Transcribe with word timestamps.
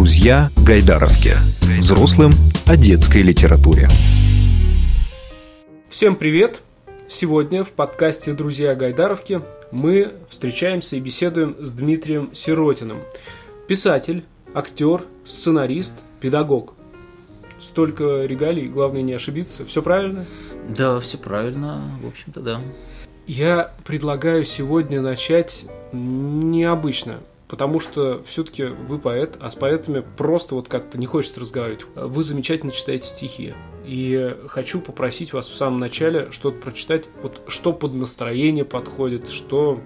Друзья 0.00 0.48
Гайдаровки. 0.66 1.32
Взрослым 1.78 2.30
о 2.66 2.74
детской 2.78 3.20
литературе. 3.20 3.90
Всем 5.90 6.16
привет! 6.16 6.62
Сегодня 7.06 7.64
в 7.64 7.72
подкасте 7.72 8.32
«Друзья 8.32 8.74
Гайдаровки» 8.74 9.42
мы 9.70 10.14
встречаемся 10.30 10.96
и 10.96 11.00
беседуем 11.00 11.54
с 11.58 11.70
Дмитрием 11.72 12.30
Сиротиным. 12.32 13.02
Писатель, 13.68 14.24
актер, 14.54 15.02
сценарист, 15.26 15.92
педагог. 16.18 16.72
Столько 17.58 18.24
регалий, 18.24 18.68
главное 18.68 19.02
не 19.02 19.12
ошибиться. 19.12 19.66
Все 19.66 19.82
правильно? 19.82 20.24
Да, 20.66 20.98
все 21.00 21.18
правильно, 21.18 21.82
в 22.02 22.06
общем-то, 22.06 22.40
да. 22.40 22.62
Я 23.26 23.74
предлагаю 23.84 24.46
сегодня 24.46 25.02
начать 25.02 25.66
необычно, 25.92 27.18
потому 27.50 27.80
что 27.80 28.22
все-таки 28.22 28.62
вы 28.64 29.00
поэт, 29.00 29.36
а 29.40 29.50
с 29.50 29.56
поэтами 29.56 30.04
просто 30.16 30.54
вот 30.54 30.68
как-то 30.68 30.96
не 30.98 31.06
хочется 31.06 31.40
разговаривать. 31.40 31.84
Вы 31.96 32.22
замечательно 32.22 32.70
читаете 32.70 33.08
стихи. 33.08 33.54
И 33.84 34.36
хочу 34.46 34.80
попросить 34.80 35.32
вас 35.32 35.48
в 35.48 35.56
самом 35.56 35.80
начале 35.80 36.30
что-то 36.30 36.60
прочитать, 36.60 37.06
вот 37.22 37.42
что 37.48 37.72
под 37.72 37.94
настроение 37.94 38.64
подходит, 38.64 39.30
что 39.30 39.80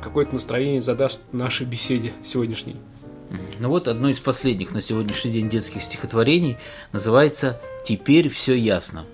какое-то 0.00 0.34
настроение 0.34 0.80
задаст 0.80 1.20
нашей 1.32 1.66
беседе 1.66 2.12
сегодняшней. 2.22 2.76
Ну 3.58 3.68
вот 3.68 3.88
одно 3.88 4.10
из 4.10 4.20
последних 4.20 4.70
на 4.70 4.80
сегодняшний 4.80 5.32
день 5.32 5.50
детских 5.50 5.82
стихотворений 5.82 6.56
называется 6.92 7.60
«Теперь 7.84 8.28
все 8.28 8.54
ясно». 8.54 9.04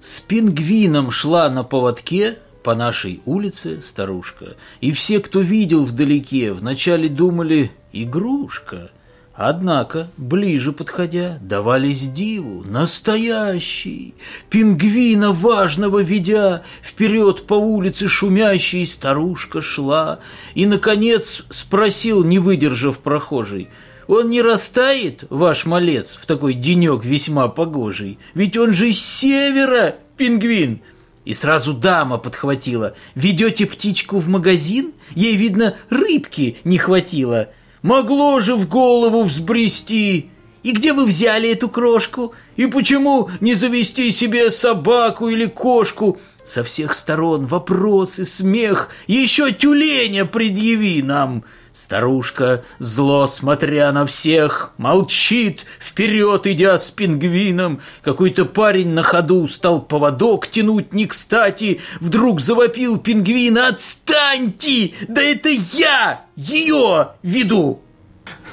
С 0.00 0.20
пингвином 0.20 1.10
шла 1.10 1.50
на 1.50 1.64
поводке 1.64 2.38
по 2.62 2.74
нашей 2.74 3.20
улице 3.24 3.80
старушка, 3.80 4.56
и 4.80 4.92
все, 4.92 5.20
кто 5.20 5.40
видел 5.40 5.84
вдалеке, 5.84 6.52
вначале 6.52 7.08
думали 7.08 7.70
«игрушка», 7.92 8.90
Однако, 9.34 10.10
ближе 10.18 10.72
подходя, 10.72 11.38
давались 11.40 12.10
диву, 12.10 12.64
настоящий, 12.64 14.14
пингвина 14.50 15.32
важного 15.32 16.02
ведя, 16.02 16.64
вперед 16.82 17.46
по 17.46 17.54
улице 17.54 18.08
шумящей 18.08 18.86
старушка 18.86 19.62
шла, 19.62 20.20
и, 20.54 20.66
наконец, 20.66 21.44
спросил, 21.48 22.24
не 22.24 22.38
выдержав 22.38 22.98
прохожий, 22.98 23.70
он 24.06 24.28
не 24.28 24.42
растает, 24.42 25.24
ваш 25.30 25.64
малец, 25.64 26.18
в 26.20 26.26
такой 26.26 26.52
денек 26.52 27.02
весьма 27.04 27.48
погожий, 27.48 28.18
ведь 28.34 28.58
он 28.58 28.72
же 28.72 28.92
с 28.92 29.00
севера, 29.00 29.96
пингвин, 30.18 30.82
и 31.24 31.34
сразу 31.34 31.72
дама 31.72 32.18
подхватила. 32.18 32.94
«Ведете 33.14 33.66
птичку 33.66 34.18
в 34.18 34.28
магазин? 34.28 34.92
Ей, 35.14 35.36
видно, 35.36 35.76
рыбки 35.88 36.56
не 36.64 36.78
хватило. 36.78 37.50
Могло 37.82 38.40
же 38.40 38.54
в 38.54 38.68
голову 38.68 39.22
взбрести. 39.22 40.30
И 40.62 40.72
где 40.72 40.92
вы 40.92 41.04
взяли 41.04 41.50
эту 41.50 41.68
крошку? 41.68 42.34
И 42.56 42.66
почему 42.66 43.30
не 43.40 43.54
завести 43.54 44.10
себе 44.12 44.50
собаку 44.50 45.28
или 45.28 45.46
кошку? 45.46 46.18
Со 46.44 46.64
всех 46.64 46.94
сторон 46.94 47.46
вопросы, 47.46 48.24
смех, 48.24 48.88
еще 49.06 49.52
тюленя 49.52 50.24
предъяви 50.24 51.02
нам». 51.02 51.44
Старушка, 51.72 52.64
зло 52.78 53.26
смотря 53.26 53.90
на 53.92 54.04
всех, 54.04 54.72
молчит, 54.76 55.64
вперед 55.80 56.46
идя 56.46 56.78
с 56.78 56.90
пингвином. 56.90 57.80
Какой-то 58.02 58.44
парень 58.44 58.90
на 58.90 59.02
ходу 59.02 59.48
стал 59.48 59.80
поводок 59.80 60.48
тянуть 60.48 60.92
не 60.92 61.06
кстати. 61.06 61.80
Вдруг 62.00 62.40
завопил 62.42 62.98
пингвин 62.98 63.56
«Отстаньте! 63.56 64.92
Да 65.08 65.22
это 65.22 65.48
я 65.48 66.26
ее 66.36 67.12
веду!» 67.22 67.80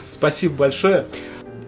Спасибо 0.07 0.55
большое. 0.55 1.05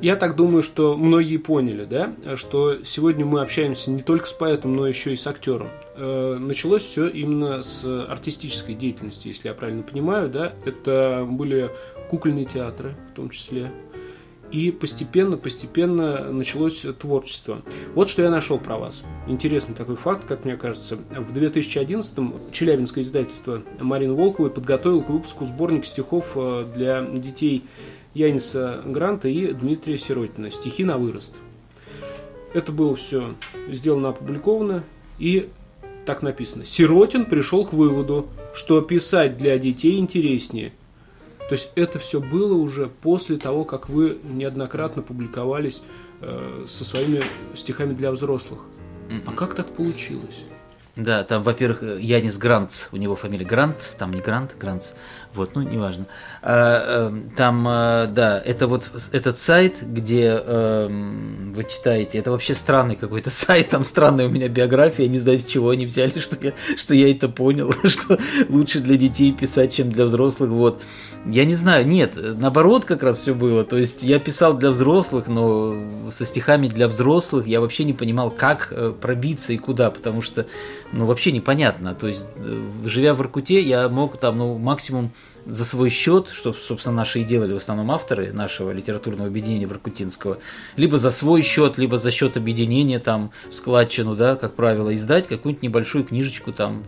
Я 0.01 0.15
так 0.15 0.35
думаю, 0.35 0.63
что 0.63 0.97
многие 0.97 1.37
поняли, 1.37 1.85
да, 1.85 2.13
что 2.35 2.83
сегодня 2.83 3.23
мы 3.23 3.41
общаемся 3.41 3.91
не 3.91 4.01
только 4.01 4.25
с 4.25 4.33
поэтом, 4.33 4.75
но 4.75 4.87
еще 4.87 5.13
и 5.13 5.15
с 5.15 5.27
актером. 5.27 5.69
Э, 5.95 6.37
началось 6.39 6.81
все 6.81 7.07
именно 7.07 7.61
с 7.61 7.85
артистической 7.85 8.73
деятельности, 8.73 9.27
если 9.27 9.47
я 9.47 9.53
правильно 9.53 9.83
понимаю, 9.83 10.27
да. 10.27 10.53
Это 10.65 11.27
были 11.29 11.69
кукольные 12.09 12.45
театры, 12.45 12.95
в 13.11 13.15
том 13.15 13.29
числе. 13.29 13.71
И 14.51 14.71
постепенно, 14.71 15.37
постепенно 15.37 16.31
началось 16.31 16.83
творчество. 16.99 17.61
Вот 17.93 18.09
что 18.09 18.23
я 18.23 18.31
нашел 18.31 18.57
про 18.57 18.77
вас. 18.77 19.03
Интересный 19.27 19.75
такой 19.75 19.95
факт, 19.95 20.25
как 20.27 20.45
мне 20.45 20.57
кажется. 20.57 20.97
В 20.97 21.31
2011-м 21.31 22.33
Челябинское 22.51 23.03
издательство 23.03 23.61
Марины 23.79 24.13
Волковой 24.13 24.49
подготовил 24.49 25.03
к 25.03 25.09
выпуску 25.09 25.45
сборник 25.45 25.85
стихов 25.85 26.31
э, 26.35 26.65
для 26.75 27.03
детей 27.03 27.63
Яниса 28.13 28.81
Гранта 28.85 29.29
и 29.29 29.53
Дмитрия 29.53 29.97
Сиротина 29.97 30.51
«Стихи 30.51 30.83
на 30.83 30.97
вырост». 30.97 31.35
Это 32.53 32.71
было 32.71 32.95
все 32.95 33.35
сделано, 33.69 34.09
опубликовано, 34.09 34.83
и 35.17 35.49
так 36.05 36.21
написано. 36.21 36.65
Сиротин 36.65 37.25
пришел 37.25 37.65
к 37.65 37.73
выводу, 37.73 38.27
что 38.53 38.81
писать 38.81 39.37
для 39.37 39.57
детей 39.57 39.97
интереснее. 39.97 40.73
То 41.37 41.53
есть 41.53 41.71
это 41.75 41.99
все 41.99 42.19
было 42.21 42.53
уже 42.53 42.87
после 42.87 43.37
того, 43.37 43.65
как 43.65 43.89
вы 43.89 44.17
неоднократно 44.23 45.01
публиковались 45.01 45.81
э, 46.21 46.65
со 46.67 46.85
своими 46.85 47.23
стихами 47.53 47.93
для 47.93 48.11
взрослых. 48.11 48.61
А 49.25 49.31
как 49.31 49.55
так 49.55 49.67
получилось? 49.67 50.45
Да, 50.97 51.23
там, 51.23 51.41
во-первых, 51.41 51.83
Янис 52.01 52.37
Грант, 52.37 52.89
у 52.91 52.97
него 52.97 53.15
фамилия 53.15 53.45
Грант, 53.45 53.95
там 53.97 54.11
не 54.11 54.19
Грант, 54.19 54.57
Грантс, 54.59 54.95
вот, 55.33 55.55
ну, 55.55 55.61
неважно. 55.61 56.05
А, 56.41 57.07
эм, 57.07 57.29
там, 57.37 57.65
э, 57.65 58.07
да, 58.07 58.41
это 58.43 58.67
вот 58.67 58.91
этот 59.13 59.39
сайт, 59.39 59.77
где 59.81 60.41
э, 60.45 60.87
вы 61.55 61.63
читаете, 61.63 62.17
это 62.17 62.31
вообще 62.31 62.55
странный 62.55 62.97
какой-то 62.97 63.29
сайт, 63.31 63.69
там 63.69 63.85
странная 63.85 64.27
у 64.27 64.29
меня 64.29 64.49
биография, 64.49 65.07
не 65.07 65.17
знаю, 65.19 65.39
с 65.39 65.45
чего 65.45 65.69
они 65.69 65.85
взяли, 65.85 66.11
что 66.19 66.35
я, 66.45 66.51
что 66.75 66.93
я 66.93 67.09
это 67.09 67.29
понял, 67.29 67.73
что 67.85 68.19
лучше 68.49 68.81
для 68.81 68.97
детей 68.97 69.31
писать, 69.31 69.73
чем 69.73 69.93
для 69.93 70.03
взрослых, 70.03 70.49
вот. 70.49 70.81
Я 71.25 71.45
не 71.45 71.53
знаю, 71.53 71.85
нет, 71.85 72.13
наоборот 72.15 72.85
как 72.85 73.03
раз 73.03 73.19
все 73.19 73.35
было. 73.35 73.63
То 73.63 73.77
есть 73.77 74.01
я 74.01 74.17
писал 74.17 74.55
для 74.55 74.71
взрослых, 74.71 75.27
но 75.27 75.75
со 76.09 76.25
стихами 76.25 76.67
для 76.67 76.87
взрослых 76.87 77.45
я 77.45 77.61
вообще 77.61 77.83
не 77.83 77.93
понимал, 77.93 78.31
как 78.31 78.69
э, 78.71 78.91
пробиться 78.99 79.53
и 79.53 79.57
куда, 79.57 79.91
потому 79.91 80.23
что, 80.23 80.47
ну, 80.91 81.05
вообще 81.05 81.31
непонятно. 81.31 81.93
То 81.93 82.07
есть, 82.07 82.25
э, 82.37 82.63
живя 82.85 83.13
в 83.13 83.21
Иркуте, 83.21 83.61
я 83.61 83.87
мог 83.87 84.17
там, 84.17 84.39
ну, 84.39 84.57
максимум 84.57 85.11
за 85.45 85.65
свой 85.65 85.89
счет, 85.89 86.29
что, 86.29 86.53
собственно, 86.53 86.95
наши 86.95 87.21
и 87.21 87.23
делали 87.23 87.53
в 87.53 87.57
основном 87.57 87.91
авторы 87.91 88.31
нашего 88.31 88.71
литературного 88.71 89.27
объединения 89.27 89.67
Воркутинского, 89.67 90.37
либо 90.75 90.97
за 90.97 91.11
свой 91.11 91.41
счет, 91.41 91.77
либо 91.77 91.97
за 91.97 92.11
счет 92.11 92.37
объединения 92.37 92.99
там 92.99 93.31
в 93.49 93.55
складчину, 93.55 94.15
да, 94.15 94.35
как 94.35 94.55
правило, 94.55 94.93
издать 94.93 95.27
какую-нибудь 95.27 95.63
небольшую 95.63 96.05
книжечку 96.05 96.51
там 96.53 96.83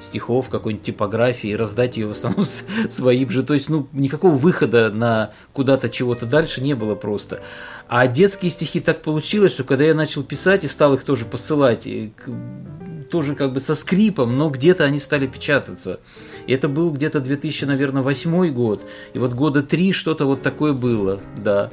стихов, 0.00 0.48
какой-нибудь 0.48 0.84
типографии, 0.84 1.54
раздать 1.54 1.96
ее 1.96 2.06
в 2.06 2.12
основном 2.12 2.44
своим 2.44 3.30
же. 3.30 3.42
То 3.42 3.54
есть, 3.54 3.68
ну, 3.68 3.88
никакого 3.92 4.34
выхода 4.34 4.90
на 4.90 5.32
куда-то 5.52 5.88
чего-то 5.88 6.26
дальше 6.26 6.62
не 6.62 6.74
было 6.74 6.94
просто. 6.94 7.42
А 7.88 8.06
детские 8.06 8.50
стихи 8.50 8.80
так 8.80 9.02
получилось, 9.02 9.52
что 9.52 9.64
когда 9.64 9.84
я 9.84 9.94
начал 9.94 10.22
писать 10.22 10.64
и 10.64 10.68
стал 10.68 10.94
их 10.94 11.04
тоже 11.04 11.24
посылать, 11.24 11.86
тоже 13.08 13.34
как 13.34 13.52
бы 13.52 13.60
со 13.60 13.74
скрипом, 13.74 14.36
но 14.36 14.50
где-то 14.50 14.84
они 14.84 14.98
стали 14.98 15.26
печататься. 15.26 16.00
Это 16.46 16.68
был 16.68 16.90
где-то 16.90 17.20
2000, 17.20 17.64
наверное, 17.64 18.02
восьмой 18.02 18.50
год. 18.50 18.82
И 19.14 19.18
вот 19.18 19.32
года 19.34 19.62
три 19.62 19.92
что-то 19.92 20.26
вот 20.26 20.42
такое 20.42 20.72
было, 20.72 21.20
да. 21.36 21.70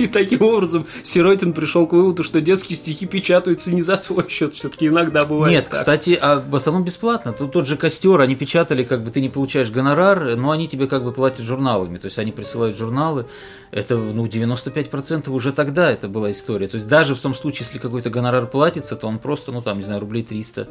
И 0.00 0.06
таким 0.06 0.40
образом 0.40 0.86
Сиротин 1.02 1.52
пришел 1.52 1.86
к 1.86 1.92
выводу, 1.92 2.24
что 2.24 2.40
детские 2.40 2.78
стихи 2.78 3.04
печатаются 3.04 3.70
не 3.70 3.82
за 3.82 3.98
свой 3.98 4.26
счет, 4.30 4.54
все-таки 4.54 4.86
иногда 4.86 5.26
бывает. 5.26 5.52
Нет, 5.52 5.68
так. 5.68 5.80
кстати, 5.80 6.18
а 6.18 6.40
в 6.40 6.56
основном 6.56 6.84
бесплатно. 6.84 7.34
Тут 7.34 7.52
тот 7.52 7.66
же 7.66 7.76
костер, 7.76 8.18
они 8.20 8.34
печатали, 8.34 8.82
как 8.82 9.04
бы 9.04 9.10
ты 9.10 9.20
не 9.20 9.28
получаешь 9.28 9.70
гонорар, 9.70 10.36
но 10.36 10.52
они 10.52 10.68
тебе 10.68 10.86
как 10.86 11.04
бы 11.04 11.12
платят 11.12 11.44
журналами. 11.44 11.98
То 11.98 12.06
есть 12.06 12.18
они 12.18 12.32
присылают 12.32 12.78
журналы. 12.78 13.26
Это, 13.72 13.98
ну, 13.98 14.26
95% 14.26 15.28
уже 15.30 15.52
тогда 15.52 15.90
это 15.90 16.08
была 16.08 16.30
история. 16.30 16.66
То 16.66 16.76
есть 16.76 16.88
даже 16.88 17.14
в 17.14 17.20
том 17.20 17.34
случае, 17.34 17.66
если 17.66 17.78
какой-то 17.78 18.08
гонорар 18.08 18.46
платится, 18.46 18.96
то 18.96 19.06
он 19.06 19.18
просто, 19.18 19.52
ну, 19.52 19.60
там, 19.60 19.76
не 19.76 19.84
знаю, 19.84 20.00
рублей 20.00 20.22
300 20.22 20.66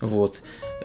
вот, 0.00 0.38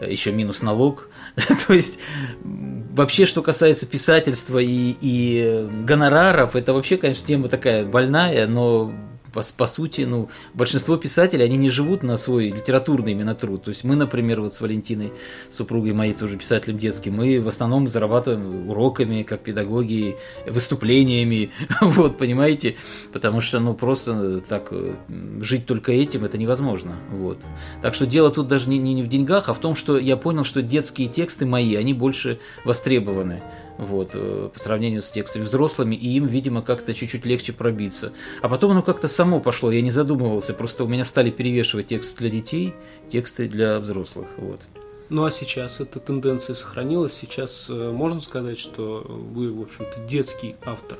еще 0.06 0.32
минус 0.32 0.60
налог. 0.60 1.08
То 1.66 1.74
есть, 1.74 1.98
вообще, 2.42 3.26
что 3.26 3.42
касается 3.42 3.86
писательства 3.86 4.58
и, 4.58 4.96
и 5.00 5.68
гонораров, 5.84 6.56
это 6.56 6.72
вообще, 6.72 6.96
конечно, 6.96 7.26
тема 7.26 7.48
такая 7.48 7.84
больная, 7.84 8.46
но 8.46 8.92
по, 9.36 9.42
по 9.58 9.66
сути, 9.66 10.00
ну, 10.00 10.30
большинство 10.54 10.96
писателей, 10.96 11.44
они 11.44 11.58
не 11.58 11.68
живут 11.68 12.02
на 12.02 12.16
свой 12.16 12.48
литературный 12.48 13.12
именно 13.12 13.34
труд. 13.34 13.64
То 13.64 13.68
есть 13.68 13.84
мы, 13.84 13.94
например, 13.94 14.40
вот 14.40 14.54
с 14.54 14.62
Валентиной, 14.62 15.12
супругой 15.50 15.92
моей, 15.92 16.14
тоже 16.14 16.38
писателем 16.38 16.78
детским, 16.78 17.16
мы 17.16 17.38
в 17.42 17.48
основном 17.48 17.86
зарабатываем 17.86 18.70
уроками, 18.70 19.24
как 19.24 19.42
педагоги, 19.42 20.16
выступлениями, 20.46 21.50
вот, 21.82 22.16
понимаете, 22.16 22.76
потому 23.12 23.42
что, 23.42 23.60
ну, 23.60 23.74
просто 23.74 24.40
так 24.40 24.68
э, 24.70 24.94
жить 25.42 25.66
только 25.66 25.92
этим, 25.92 26.24
это 26.24 26.38
невозможно, 26.38 26.96
вот. 27.10 27.38
Так 27.82 27.94
что 27.94 28.06
дело 28.06 28.30
тут 28.30 28.48
даже 28.48 28.70
не, 28.70 28.78
не 28.78 29.02
в 29.02 29.08
деньгах, 29.08 29.50
а 29.50 29.54
в 29.54 29.58
том, 29.58 29.74
что 29.74 29.98
я 29.98 30.16
понял, 30.16 30.44
что 30.44 30.62
детские 30.62 31.08
тексты 31.08 31.44
мои, 31.44 31.74
они 31.74 31.92
больше 31.92 32.38
востребованы 32.64 33.42
вот, 33.78 34.10
э, 34.14 34.50
по 34.52 34.58
сравнению 34.58 35.02
с 35.02 35.10
текстами 35.10 35.44
взрослыми, 35.44 35.94
и 35.94 36.08
им, 36.16 36.26
видимо, 36.26 36.62
как-то 36.62 36.94
чуть-чуть 36.94 37.24
легче 37.24 37.52
пробиться. 37.52 38.12
А 38.42 38.48
потом 38.48 38.72
оно 38.72 38.82
как-то 38.82 39.08
само 39.08 39.40
пошло, 39.40 39.70
я 39.70 39.80
не 39.80 39.90
задумывался, 39.90 40.54
просто 40.54 40.84
у 40.84 40.88
меня 40.88 41.04
стали 41.04 41.30
перевешивать 41.30 41.88
тексты 41.88 42.18
для 42.18 42.30
детей, 42.30 42.74
тексты 43.10 43.48
для 43.48 43.78
взрослых, 43.78 44.28
вот. 44.38 44.60
Ну 45.08 45.24
а 45.24 45.30
сейчас 45.30 45.80
эта 45.80 46.00
тенденция 46.00 46.54
сохранилась. 46.54 47.14
Сейчас 47.14 47.66
э, 47.68 47.92
можно 47.92 48.20
сказать, 48.20 48.58
что 48.58 49.04
вы, 49.06 49.52
в 49.52 49.62
общем-то, 49.62 50.00
детский 50.08 50.56
автор 50.64 50.98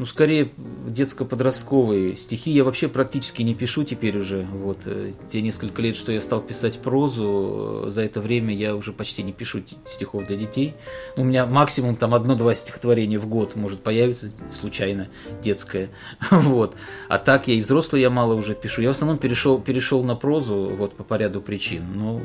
ну, 0.00 0.06
скорее 0.06 0.50
детско-подростковые 0.86 2.16
стихи. 2.16 2.50
Я 2.50 2.64
вообще 2.64 2.88
практически 2.88 3.42
не 3.42 3.54
пишу 3.54 3.84
теперь 3.84 4.16
уже. 4.16 4.46
Вот 4.50 4.78
э, 4.86 5.12
те 5.28 5.42
несколько 5.42 5.82
лет, 5.82 5.94
что 5.94 6.10
я 6.10 6.22
стал 6.22 6.40
писать 6.40 6.78
прозу, 6.78 7.84
э, 7.84 7.90
за 7.90 8.00
это 8.00 8.22
время 8.22 8.54
я 8.54 8.74
уже 8.74 8.94
почти 8.94 9.22
не 9.22 9.34
пишу 9.34 9.60
стихов 9.84 10.26
для 10.26 10.36
детей. 10.36 10.72
У 11.18 11.22
меня 11.22 11.44
максимум 11.44 11.96
там 11.96 12.14
одно-два 12.14 12.54
стихотворения 12.54 13.18
в 13.18 13.26
год 13.26 13.56
может 13.56 13.82
появиться 13.82 14.30
случайно 14.50 15.08
детское. 15.42 15.90
Вот. 16.30 16.76
А 17.08 17.18
так 17.18 17.46
я 17.48 17.54
и 17.54 17.60
взрослый 17.60 18.00
я 18.00 18.08
мало 18.08 18.32
уже 18.32 18.54
пишу. 18.54 18.80
Я 18.80 18.88
в 18.88 18.92
основном 18.92 19.18
перешел, 19.18 19.60
перешел 19.60 20.02
на 20.02 20.16
прозу 20.16 20.72
вот 20.78 20.96
по 20.96 21.04
поряду 21.04 21.42
причин. 21.42 21.84
Но 21.94 22.22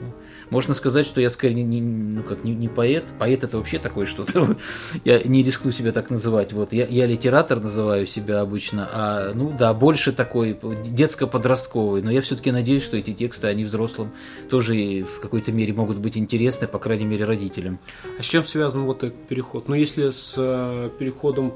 можно 0.49 0.73
сказать, 0.73 1.05
что 1.05 1.19
я 1.19 1.29
скорее 1.29 1.63
не, 1.63 1.81
ну, 1.81 2.23
как, 2.23 2.45
не, 2.45 2.55
не 2.55 2.69
поэт. 2.69 3.03
Поэт 3.19 3.43
это 3.43 3.57
вообще 3.57 3.79
такое 3.79 4.05
что-то. 4.05 4.55
я 5.03 5.19
не 5.23 5.43
рискну 5.43 5.71
себя 5.71 5.91
так 5.91 6.09
называть. 6.09 6.53
Вот. 6.53 6.71
Я, 6.71 6.87
я 6.87 7.05
литератор, 7.05 7.64
называю 7.65 8.07
себя 8.07 8.41
обычно, 8.41 8.89
а, 8.91 9.33
ну 9.33 9.53
да, 9.57 9.73
больше 9.73 10.13
такой 10.13 10.57
детско-подростковый, 10.87 12.01
но 12.01 12.11
я 12.11 12.21
все-таки 12.21 12.51
надеюсь, 12.51 12.83
что 12.83 12.97
эти 12.97 13.13
тексты, 13.13 13.47
они 13.47 13.65
взрослым 13.65 14.11
тоже 14.49 15.03
в 15.03 15.19
какой-то 15.19 15.51
мере 15.51 15.73
могут 15.73 15.97
быть 15.97 16.17
интересны, 16.17 16.67
по 16.67 16.79
крайней 16.79 17.05
мере, 17.05 17.25
родителям. 17.25 17.79
А 18.17 18.23
с 18.23 18.25
чем 18.25 18.43
связан 18.43 18.85
вот 18.85 19.03
этот 19.03 19.27
переход? 19.27 19.67
Ну, 19.67 19.75
если 19.75 20.09
с 20.09 20.35
э, 20.37 20.89
переходом 20.97 21.53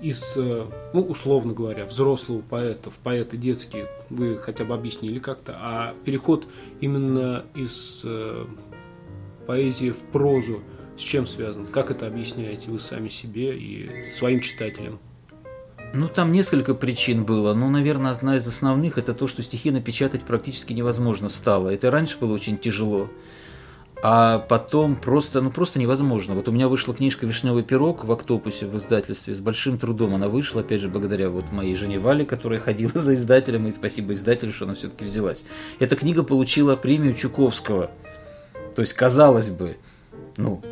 из, 0.00 0.34
э, 0.36 0.66
ну, 0.92 1.02
условно 1.02 1.52
говоря, 1.52 1.84
взрослого 1.84 2.40
поэта 2.40 2.90
в 2.90 2.98
поэты 2.98 3.36
детские, 3.36 3.88
вы 4.10 4.36
хотя 4.36 4.64
бы 4.64 4.74
объяснили 4.74 5.18
как-то, 5.18 5.56
а 5.58 5.94
переход 6.04 6.46
именно 6.80 7.44
из 7.54 8.02
э, 8.04 8.46
поэзии 9.46 9.90
в 9.90 10.00
прозу, 10.12 10.60
с 10.96 11.00
чем 11.00 11.26
связан? 11.26 11.66
Как 11.66 11.90
это 11.90 12.06
объясняете 12.06 12.70
вы 12.70 12.78
сами 12.78 13.08
себе 13.08 13.56
и 13.56 14.10
своим 14.12 14.40
читателям? 14.40 14.98
Ну, 15.94 16.08
там 16.08 16.32
несколько 16.32 16.74
причин 16.74 17.24
было. 17.24 17.54
Ну, 17.54 17.70
наверное, 17.70 18.10
одна 18.10 18.36
из 18.36 18.46
основных– 18.46 18.98
это 18.98 19.14
то, 19.14 19.26
что 19.26 19.42
стихи 19.42 19.70
напечатать 19.70 20.22
практически 20.22 20.72
невозможно 20.74 21.28
стало. 21.28 21.70
Это 21.70 21.90
раньше 21.90 22.18
было 22.18 22.34
очень 22.34 22.58
тяжело. 22.58 23.08
А 24.00 24.38
потом 24.38 24.94
просто, 24.94 25.40
ну 25.40 25.50
просто 25.50 25.80
невозможно. 25.80 26.34
Вот 26.34 26.46
у 26.46 26.52
меня 26.52 26.68
вышла 26.68 26.94
книжка 26.94 27.26
«Вишневый 27.26 27.64
пирог» 27.64 28.04
в 28.04 28.12
«Октопусе» 28.12 28.66
в 28.66 28.76
издательстве. 28.78 29.34
С 29.34 29.40
большим 29.40 29.76
трудом 29.76 30.14
она 30.14 30.28
вышла, 30.28 30.60
опять 30.60 30.80
же, 30.80 30.88
благодаря 30.88 31.30
вот 31.30 31.50
моей 31.50 31.74
жене 31.74 31.98
Вале, 31.98 32.24
которая 32.24 32.60
ходила 32.60 32.92
за 32.94 33.14
издателем, 33.14 33.66
и 33.66 33.72
спасибо 33.72 34.12
издателю, 34.12 34.52
что 34.52 34.66
она 34.66 34.74
все-таки 34.74 35.04
взялась. 35.04 35.44
Эта 35.80 35.96
книга 35.96 36.22
получила 36.22 36.76
премию 36.76 37.14
Чуковского. 37.14 37.90
То 38.76 38.82
есть, 38.82 38.92
казалось 38.92 39.50
бы, 39.50 39.78
ну, 40.36 40.62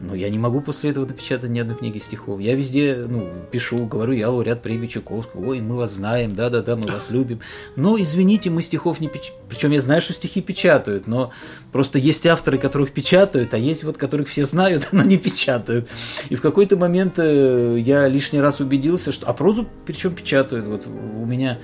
но 0.00 0.14
я 0.14 0.30
не 0.30 0.38
могу 0.38 0.62
после 0.62 0.90
этого 0.90 1.06
напечатать 1.06 1.50
ни 1.50 1.58
одной 1.58 1.76
книги 1.76 1.98
стихов. 1.98 2.40
Я 2.40 2.54
везде, 2.54 3.06
ну, 3.06 3.28
пишу, 3.50 3.86
говорю, 3.86 4.14
я 4.14 4.30
лауреат 4.30 4.62
премии 4.62 4.86
Чуковского, 4.86 5.50
ой, 5.50 5.60
мы 5.60 5.76
вас 5.76 5.92
знаем, 5.92 6.34
да-да-да, 6.34 6.74
мы 6.74 6.86
вас 6.86 7.10
любим. 7.10 7.40
Но, 7.76 8.00
извините, 8.00 8.48
мы 8.48 8.62
стихов 8.62 9.00
не 9.00 9.08
печатаем. 9.08 9.40
Причем 9.48 9.72
я 9.72 9.80
знаю, 9.80 10.00
что 10.00 10.14
стихи 10.14 10.40
печатают, 10.40 11.06
но 11.06 11.32
просто 11.70 11.98
есть 11.98 12.26
авторы, 12.26 12.56
которых 12.56 12.92
печатают, 12.92 13.52
а 13.52 13.58
есть 13.58 13.84
вот, 13.84 13.98
которых 13.98 14.28
все 14.28 14.44
знают, 14.44 14.88
но 14.92 15.02
не 15.02 15.18
печатают. 15.18 15.88
И 16.30 16.34
в 16.34 16.40
какой-то 16.40 16.76
момент 16.76 17.14
э, 17.18 17.76
я 17.78 18.08
лишний 18.08 18.40
раз 18.40 18.60
убедился, 18.60 19.12
что... 19.12 19.26
А 19.26 19.34
прозу 19.34 19.68
причем 19.84 20.14
печатают. 20.14 20.66
Вот 20.66 20.86
у 20.86 21.26
меня 21.26 21.58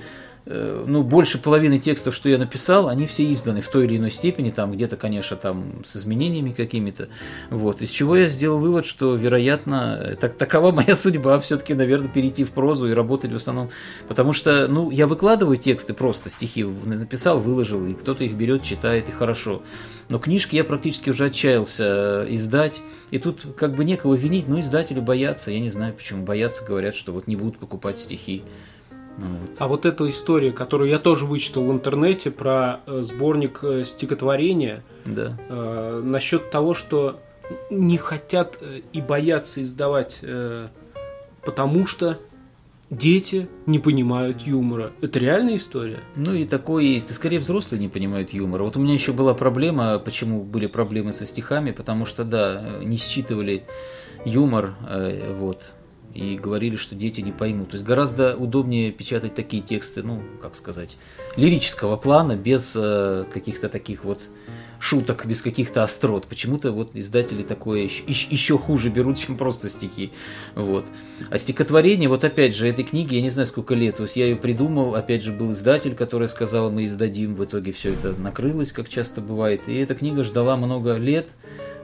ну, 0.49 1.03
больше 1.03 1.37
половины 1.37 1.79
текстов, 1.79 2.15
что 2.15 2.29
я 2.29 2.37
написал, 2.37 2.87
они 2.87 3.05
все 3.07 3.29
изданы 3.31 3.61
в 3.61 3.67
той 3.67 3.85
или 3.85 3.97
иной 3.97 4.11
степени, 4.11 4.51
там 4.51 4.71
где-то, 4.71 4.95
конечно, 4.95 5.35
там 5.35 5.83
с 5.85 5.95
изменениями 5.95 6.51
какими-то. 6.51 7.09
Вот. 7.49 7.81
Из 7.81 7.89
чего 7.89 8.15
я 8.15 8.29
сделал 8.29 8.59
вывод, 8.59 8.85
что, 8.85 9.15
вероятно, 9.15 10.17
так, 10.19 10.35
такова 10.37 10.71
моя 10.73 10.95
судьба, 10.95 11.39
все-таки, 11.39 11.73
наверное, 11.73 12.09
перейти 12.09 12.43
в 12.43 12.51
прозу 12.51 12.87
и 12.87 12.93
работать 12.93 13.31
в 13.31 13.35
основном. 13.35 13.69
Потому 14.07 14.33
что, 14.33 14.67
ну, 14.67 14.89
я 14.89 15.07
выкладываю 15.07 15.57
тексты 15.57 15.93
просто, 15.93 16.29
стихи 16.29 16.63
написал, 16.63 17.39
выложил, 17.39 17.85
и 17.85 17.93
кто-то 17.93 18.23
их 18.23 18.33
берет, 18.33 18.63
читает, 18.63 19.09
и 19.09 19.11
хорошо. 19.11 19.63
Но 20.09 20.19
книжки 20.19 20.55
я 20.55 20.63
практически 20.63 21.09
уже 21.09 21.25
отчаялся 21.25 22.23
э, 22.23 22.33
издать. 22.35 22.81
И 23.11 23.19
тут 23.19 23.45
как 23.57 23.75
бы 23.75 23.83
некого 23.83 24.15
винить, 24.15 24.47
но 24.47 24.59
издатели 24.59 24.99
боятся, 24.99 25.51
я 25.51 25.59
не 25.59 25.69
знаю 25.69 25.93
почему, 25.93 26.23
боятся, 26.23 26.63
говорят, 26.63 26.95
что 26.95 27.11
вот 27.11 27.27
не 27.27 27.35
будут 27.35 27.57
покупать 27.57 27.97
стихи. 27.97 28.43
А 29.57 29.67
вот 29.67 29.85
эта 29.85 30.07
история, 30.09 30.51
которую 30.51 30.89
я 30.89 30.99
тоже 30.99 31.25
вычитал 31.25 31.63
в 31.65 31.71
интернете 31.71 32.29
про 32.29 32.81
э, 32.85 33.01
сборник 33.01 33.59
э, 33.63 33.83
стихотворения, 33.83 34.83
да. 35.05 35.35
э, 35.49 36.01
насчет 36.03 36.51
того, 36.51 36.73
что 36.73 37.19
не 37.71 37.97
хотят 37.97 38.57
э, 38.61 38.81
и 38.93 39.01
боятся 39.01 39.63
издавать, 39.63 40.19
э, 40.21 40.67
потому 41.43 41.87
что 41.87 42.19
дети 42.91 43.47
не 43.65 43.79
понимают 43.79 44.41
юмора. 44.41 44.91
Это 45.01 45.17
реальная 45.17 45.55
история? 45.57 45.99
Ну 46.15 46.33
и 46.33 46.45
такое 46.45 46.83
есть. 46.83 47.09
И 47.09 47.13
скорее 47.13 47.39
взрослые 47.39 47.79
не 47.79 47.89
понимают 47.89 48.33
юмора. 48.33 48.63
Вот 48.63 48.77
у 48.77 48.79
меня 48.79 48.93
еще 48.93 49.13
была 49.13 49.33
проблема, 49.33 49.97
почему 49.99 50.43
были 50.43 50.67
проблемы 50.67 51.11
со 51.11 51.25
стихами, 51.25 51.71
потому 51.71 52.05
что, 52.05 52.23
да, 52.23 52.79
не 52.83 52.97
считывали 52.97 53.63
юмор, 54.25 54.75
вот, 55.39 55.71
и 56.17 56.35
говорили, 56.35 56.77
что 56.77 56.95
дети 56.95 57.21
не 57.21 57.31
поймут. 57.31 57.69
То 57.69 57.75
есть 57.75 57.85
гораздо 57.85 58.35
удобнее 58.35 58.91
печатать 58.91 59.35
такие 59.35 59.61
тексты, 59.61 60.01
ну, 60.01 60.23
как 60.41 60.55
сказать, 60.55 60.97
лирического 61.35 61.95
плана, 61.95 62.35
без 62.35 62.73
э, 62.75 63.25
каких-то 63.31 63.69
таких 63.69 64.03
вот 64.03 64.19
шуток, 64.79 65.27
без 65.27 65.43
каких-то 65.43 65.83
острот. 65.83 66.25
Почему-то 66.25 66.71
вот 66.71 66.95
издатели 66.95 67.43
такое 67.43 67.81
еще, 67.81 68.03
еще 68.07 68.57
хуже 68.57 68.89
берут, 68.89 69.17
чем 69.25 69.37
просто 69.37 69.69
стихи. 69.69 70.11
Вот. 70.55 70.85
А 71.29 71.37
стихотворение, 71.37 72.09
вот 72.09 72.23
опять 72.23 72.55
же, 72.55 72.67
этой 72.67 72.83
книги, 72.83 73.13
я 73.13 73.21
не 73.21 73.29
знаю, 73.29 73.45
сколько 73.45 73.75
лет, 73.75 73.97
то 73.97 74.03
есть 74.03 74.15
я 74.15 74.25
ее 74.25 74.37
придумал, 74.37 74.95
опять 74.95 75.21
же, 75.21 75.31
был 75.31 75.51
издатель, 75.51 75.93
который 75.93 76.27
сказал, 76.27 76.71
мы 76.71 76.85
издадим, 76.85 77.35
в 77.35 77.45
итоге 77.45 77.73
все 77.73 77.93
это 77.93 78.13
накрылось, 78.13 78.71
как 78.71 78.89
часто 78.89 79.21
бывает. 79.21 79.61
И 79.67 79.75
эта 79.75 79.93
книга 79.93 80.23
ждала 80.23 80.57
много 80.57 80.95
лет, 80.95 81.27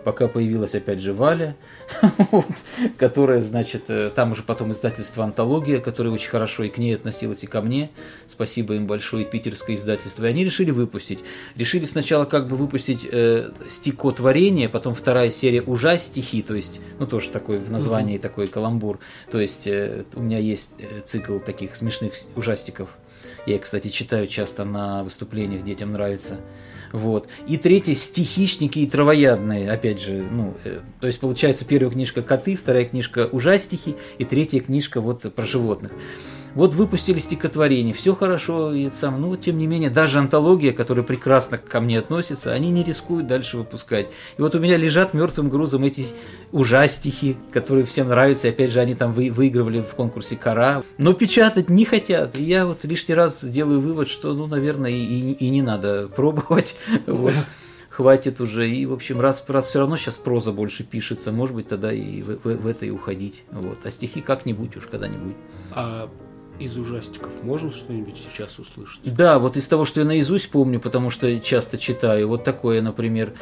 пока 0.04 0.28
появилась 0.28 0.76
опять 0.76 1.00
же 1.00 1.14
Валя, 1.14 1.56
которая, 2.98 3.42
значит, 3.42 3.86
э, 3.90 4.10
там 4.14 4.32
уже 4.32 4.44
потом 4.44 4.72
издательство 4.72 5.24
«Антология», 5.24 5.80
которое 5.80 6.10
очень 6.10 6.30
хорошо 6.30 6.64
и 6.64 6.70
к 6.70 6.78
ней 6.78 6.96
относилось, 6.96 7.44
и 7.44 7.48
ко 7.48 7.62
мне. 7.62 7.90
Спасибо 8.28 8.76
им 8.76 8.88
большое, 8.88 9.26
питерское 9.26 9.76
издательство. 9.76 10.26
И 10.26 10.28
они 10.28 10.44
решили 10.44 10.72
выпустить. 10.72 11.20
Решили 11.56 11.86
сначала 11.86 12.26
как 12.26 12.48
бы 12.48 12.56
выпустить 12.56 13.08
э, 13.10 13.52
стихотворение, 13.66 14.70
потом 14.70 14.94
вторая 14.94 15.30
серия 15.30 15.62
ужастихи, 15.62 16.42
то 16.42 16.56
есть, 16.56 16.80
ну, 17.00 17.08
тоже 17.08 17.30
такой 17.30 17.58
в 17.58 17.72
названии 17.72 18.18
такой 18.18 18.48
каламбур. 18.48 19.00
То 19.32 19.40
есть, 19.40 19.68
э, 19.68 20.04
у 20.14 20.22
меня 20.22 20.40
есть 20.40 20.72
э, 20.80 21.02
цикл 21.06 21.40
таких 21.40 21.76
смешных 21.76 22.14
ужастиков. 22.36 22.90
Я, 23.46 23.60
кстати, 23.60 23.90
читаю 23.90 24.28
часто 24.28 24.64
на 24.64 25.04
выступлениях, 25.04 25.64
детям 25.64 25.92
нравится. 25.92 26.40
Вот. 26.94 27.28
И 27.48 27.58
третье 27.58 27.96
стихичники 27.96 28.80
и 28.80 28.88
травоядные, 28.88 29.70
опять 29.70 30.00
же, 30.00 30.24
ну, 30.32 30.54
э, 30.64 30.80
то 31.02 31.08
есть 31.08 31.20
получается 31.20 31.66
первая 31.66 31.92
книжка 31.92 32.22
коты, 32.22 32.56
вторая 32.56 32.86
книжка 32.86 33.28
ужастики 33.32 33.96
и 34.20 34.26
третья 34.26 34.60
книжка 34.60 35.02
вот 35.02 35.34
про 35.34 35.46
животных. 35.46 35.92
Вот 36.56 36.76
выпустили 36.76 37.20
стихотворение, 37.20 37.94
все 37.94 38.14
хорошо, 38.14 38.74
и 38.74 38.90
сам, 38.92 39.20
ну, 39.20 39.36
тем 39.36 39.58
не 39.58 39.66
менее, 39.66 39.90
даже 39.90 40.20
антология, 40.20 40.72
которая 40.72 41.04
прекрасно 41.04 41.58
ко 41.58 41.82
мне 41.82 41.98
относится, 41.98 42.52
они 42.52 42.70
не 42.70 42.84
рискуют 42.84 43.26
дальше 43.26 43.58
выпускать. 43.58 44.08
И 44.38 44.42
вот 44.42 44.54
у 44.54 44.60
меня 44.60 44.78
лежат 44.78 45.14
мертвым 45.14 45.50
грузом 45.50 45.84
эти 45.84 46.06
ужастихи, 46.52 47.38
которые 47.52 47.86
всем 47.86 48.08
нравятся, 48.08 48.48
и 48.48 48.52
опять 48.52 48.72
же, 48.72 48.80
они 48.80 48.94
там 48.94 49.14
вы, 49.14 49.32
выигрывали 49.32 49.82
в 49.82 49.96
конкурсе 49.96 50.36
Кора, 50.36 50.84
но 50.98 51.14
печатать 51.14 51.70
не 51.70 51.86
хотят. 51.86 52.38
И 52.38 52.44
я 52.44 52.68
вот 52.68 52.84
лишний 52.84 53.16
раз 53.16 53.44
делаю 53.44 53.82
вывод, 53.82 54.08
что, 54.08 54.34
ну, 54.34 54.46
наверное, 54.46 54.92
и, 54.92 54.96
и, 54.96 55.32
и 55.32 55.50
не 55.50 55.62
надо 55.62 56.08
пробовать. 56.16 56.76
Вот 57.08 57.34
хватит 57.90 58.42
уже. 58.42 58.70
И, 58.70 58.86
в 58.86 58.94
общем, 58.94 59.22
раз, 59.22 59.44
раз 59.48 59.68
все 59.68 59.80
равно 59.80 59.98
сейчас 59.98 60.18
проза 60.18 60.52
больше 60.52 60.84
пишется, 60.84 61.32
может 61.32 61.56
быть, 61.56 61.68
тогда 61.68 61.94
и 61.94 62.22
в, 62.22 62.40
в, 62.44 62.58
в 62.58 62.68
это 62.68 62.86
и 62.86 62.90
уходить. 62.90 63.44
Вот. 63.52 63.86
А 63.86 63.92
стихи 63.92 64.22
как-нибудь 64.22 64.76
уж 64.78 64.88
когда-нибудь. 64.88 65.36
А 65.72 66.10
из 66.60 66.78
ужастиков 66.78 67.44
можно 67.44 67.72
что-нибудь 67.72 68.16
сейчас 68.18 68.60
услышать? 68.60 69.02
Да, 69.04 69.40
вот 69.40 69.58
из 69.58 69.68
того, 69.68 69.86
что 69.86 70.02
я 70.02 70.06
наизусть 70.06 70.50
помню, 70.52 70.80
потому 70.80 71.10
что 71.10 71.40
часто 71.40 71.78
читаю, 71.78 72.28
вот 72.28 72.44
такое, 72.44 72.82
например, 72.82 73.34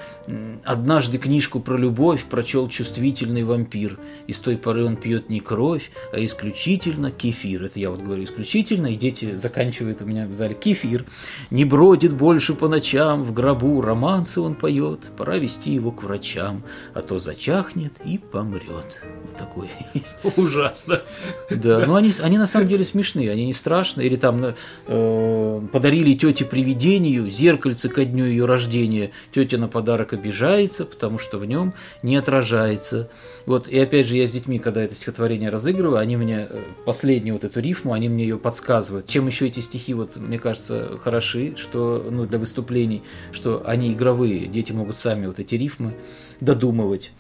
«Однажды 0.64 1.18
книжку 1.18 1.60
про 1.60 1.78
любовь 1.78 2.24
прочел 2.26 2.70
чувствительный 2.70 3.44
вампир, 3.44 4.00
и 4.28 4.34
с 4.34 4.40
той 4.40 4.58
поры 4.58 4.86
он 4.86 4.96
пьет 4.96 5.30
не 5.30 5.40
кровь, 5.40 5.92
а 6.14 6.24
исключительно 6.24 7.12
кефир». 7.12 7.64
Это 7.66 7.80
я 7.80 7.92
вот 7.92 8.02
говорю 8.02 8.24
исключительно, 8.24 8.88
и 8.88 8.96
дети 8.96 9.36
заканчивают 9.36 10.02
у 10.02 10.06
меня 10.06 10.26
в 10.26 10.34
зале 10.34 10.56
«Кефир». 10.56 11.06
«Не 11.50 11.66
бродит 11.66 12.14
больше 12.14 12.54
по 12.54 12.68
ночам 12.68 13.24
в 13.24 13.34
гробу, 13.34 13.82
романсы 13.82 14.40
он 14.40 14.56
поет, 14.56 15.12
пора 15.18 15.38
вести 15.38 15.74
его 15.74 15.92
к 15.92 16.04
врачам, 16.04 16.64
а 16.94 17.02
то 17.02 17.20
зачахнет 17.20 17.94
и 18.06 18.18
помрет». 18.18 19.02
Вот 19.24 19.38
такой 19.38 19.70
есть. 19.94 20.18
Ужасно. 20.38 21.02
Да, 21.50 21.86
но 21.86 21.96
они, 21.96 22.12
они 22.22 22.38
на 22.38 22.48
самом 22.48 22.68
деле 22.68 22.84
смешные, 22.84 23.01
они 23.10 23.46
не 23.46 23.54
страшные. 23.54 24.08
Или 24.08 24.16
там 24.16 24.56
э, 24.88 25.62
подарили 25.72 26.14
тете 26.14 26.46
привидению 26.46 27.30
зеркальце 27.30 27.90
ко 27.90 28.06
дню 28.06 28.26
ее 28.26 28.46
рождения. 28.46 29.12
Тетя 29.34 29.58
на 29.58 29.68
подарок 29.68 30.14
обижается, 30.14 30.86
потому 30.86 31.18
что 31.18 31.38
в 31.38 31.46
нем 31.46 31.74
не 32.04 32.16
отражается. 32.16 33.10
Вот, 33.46 33.68
и 33.68 33.78
опять 33.80 34.08
же, 34.08 34.18
я 34.18 34.28
с 34.28 34.32
детьми, 34.32 34.60
когда 34.60 34.84
это 34.84 34.94
стихотворение 34.94 35.50
разыгрываю, 35.50 36.00
они 36.00 36.18
мне 36.18 36.48
э, 36.50 36.60
последнюю 36.86 37.36
вот 37.36 37.44
эту 37.44 37.60
рифму, 37.60 37.94
они 37.94 38.08
мне 38.08 38.24
ее 38.24 38.38
подсказывают. 38.38 39.08
Чем 39.08 39.28
еще 39.28 39.48
эти 39.48 39.60
стихи, 39.60 39.94
вот, 39.94 40.18
мне 40.18 40.40
кажется, 40.40 41.00
хороши, 41.04 41.56
что, 41.58 42.06
ну, 42.10 42.26
для 42.26 42.38
выступлений, 42.38 43.04
что 43.32 43.64
они 43.66 43.94
игровые, 43.94 44.48
дети 44.48 44.72
могут 44.72 44.98
сами 44.98 45.26
вот 45.26 45.40
эти 45.40 45.56
рифмы 45.56 45.96
додумывать. 46.40 47.12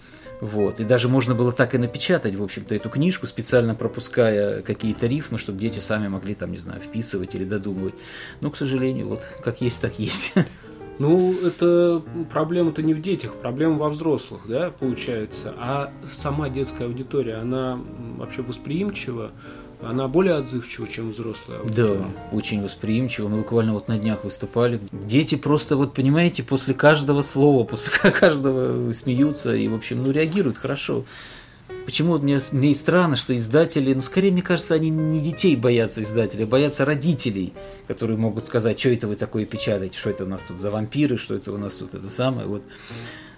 Вот. 0.41 0.79
И 0.79 0.83
даже 0.83 1.07
можно 1.07 1.35
было 1.35 1.51
так 1.51 1.75
и 1.75 1.77
напечатать, 1.77 2.35
в 2.35 2.43
общем-то, 2.43 2.73
эту 2.73 2.89
книжку, 2.89 3.27
специально 3.27 3.75
пропуская 3.75 4.63
какие-то 4.63 5.05
рифмы, 5.05 5.37
чтобы 5.37 5.59
дети 5.59 5.79
сами 5.79 6.07
могли 6.07 6.33
там, 6.33 6.51
не 6.51 6.57
знаю, 6.57 6.81
вписывать 6.81 7.35
или 7.35 7.45
додумывать. 7.45 7.93
Но, 8.41 8.49
к 8.49 8.57
сожалению, 8.57 9.07
вот 9.07 9.21
как 9.43 9.61
есть, 9.61 9.81
так 9.81 9.99
есть. 9.99 10.33
Ну, 10.99 11.33
это 11.43 12.01
проблема-то 12.31 12.83
не 12.83 12.93
в 12.93 13.01
детях, 13.01 13.33
проблема 13.35 13.77
во 13.77 13.89
взрослых, 13.89 14.41
да, 14.47 14.71
получается. 14.71 15.53
А 15.57 15.91
сама 16.07 16.49
детская 16.49 16.85
аудитория, 16.85 17.35
она 17.35 17.79
вообще 18.17 18.41
восприимчива 18.41 19.31
она 19.83 20.07
более 20.07 20.35
отзывчива, 20.35 20.87
чем 20.87 21.09
взрослая. 21.09 21.59
Да, 21.63 22.09
очень 22.31 22.61
восприимчива. 22.61 23.27
Мы 23.27 23.37
буквально 23.37 23.73
вот 23.73 23.87
на 23.87 23.97
днях 23.97 24.23
выступали. 24.23 24.79
Дети 24.91 25.35
просто, 25.35 25.75
вот 25.75 25.93
понимаете, 25.93 26.43
после 26.43 26.73
каждого 26.73 27.21
слова, 27.21 27.63
после 27.63 27.91
каждого 28.11 28.93
смеются 28.93 29.55
и, 29.55 29.67
в 29.67 29.75
общем, 29.75 30.03
ну, 30.03 30.11
реагируют 30.11 30.57
хорошо. 30.57 31.03
Почему 31.85 32.17
мне, 32.19 32.39
мне 32.51 32.71
и 32.71 32.73
странно, 32.75 33.15
что 33.15 33.35
издатели, 33.35 33.93
ну, 33.93 34.01
скорее, 34.01 34.31
мне 34.31 34.41
кажется, 34.41 34.75
они 34.75 34.89
не 34.89 35.19
детей 35.19 35.55
боятся 35.55 36.03
издателей, 36.03 36.43
а 36.43 36.47
боятся 36.47 36.85
родителей, 36.85 37.53
которые 37.87 38.17
могут 38.17 38.45
сказать, 38.45 38.79
что 38.79 38.89
это 38.89 39.07
вы 39.07 39.15
такое 39.15 39.45
печатаете, 39.45 39.97
что 39.97 40.11
это 40.11 40.25
у 40.25 40.27
нас 40.27 40.43
тут 40.43 40.59
за 40.59 40.69
вампиры, 40.69 41.17
что 41.17 41.33
это 41.33 41.51
у 41.51 41.57
нас 41.57 41.73
тут 41.75 41.95
это 41.95 42.09
самое. 42.09 42.47
Вот. 42.47 42.61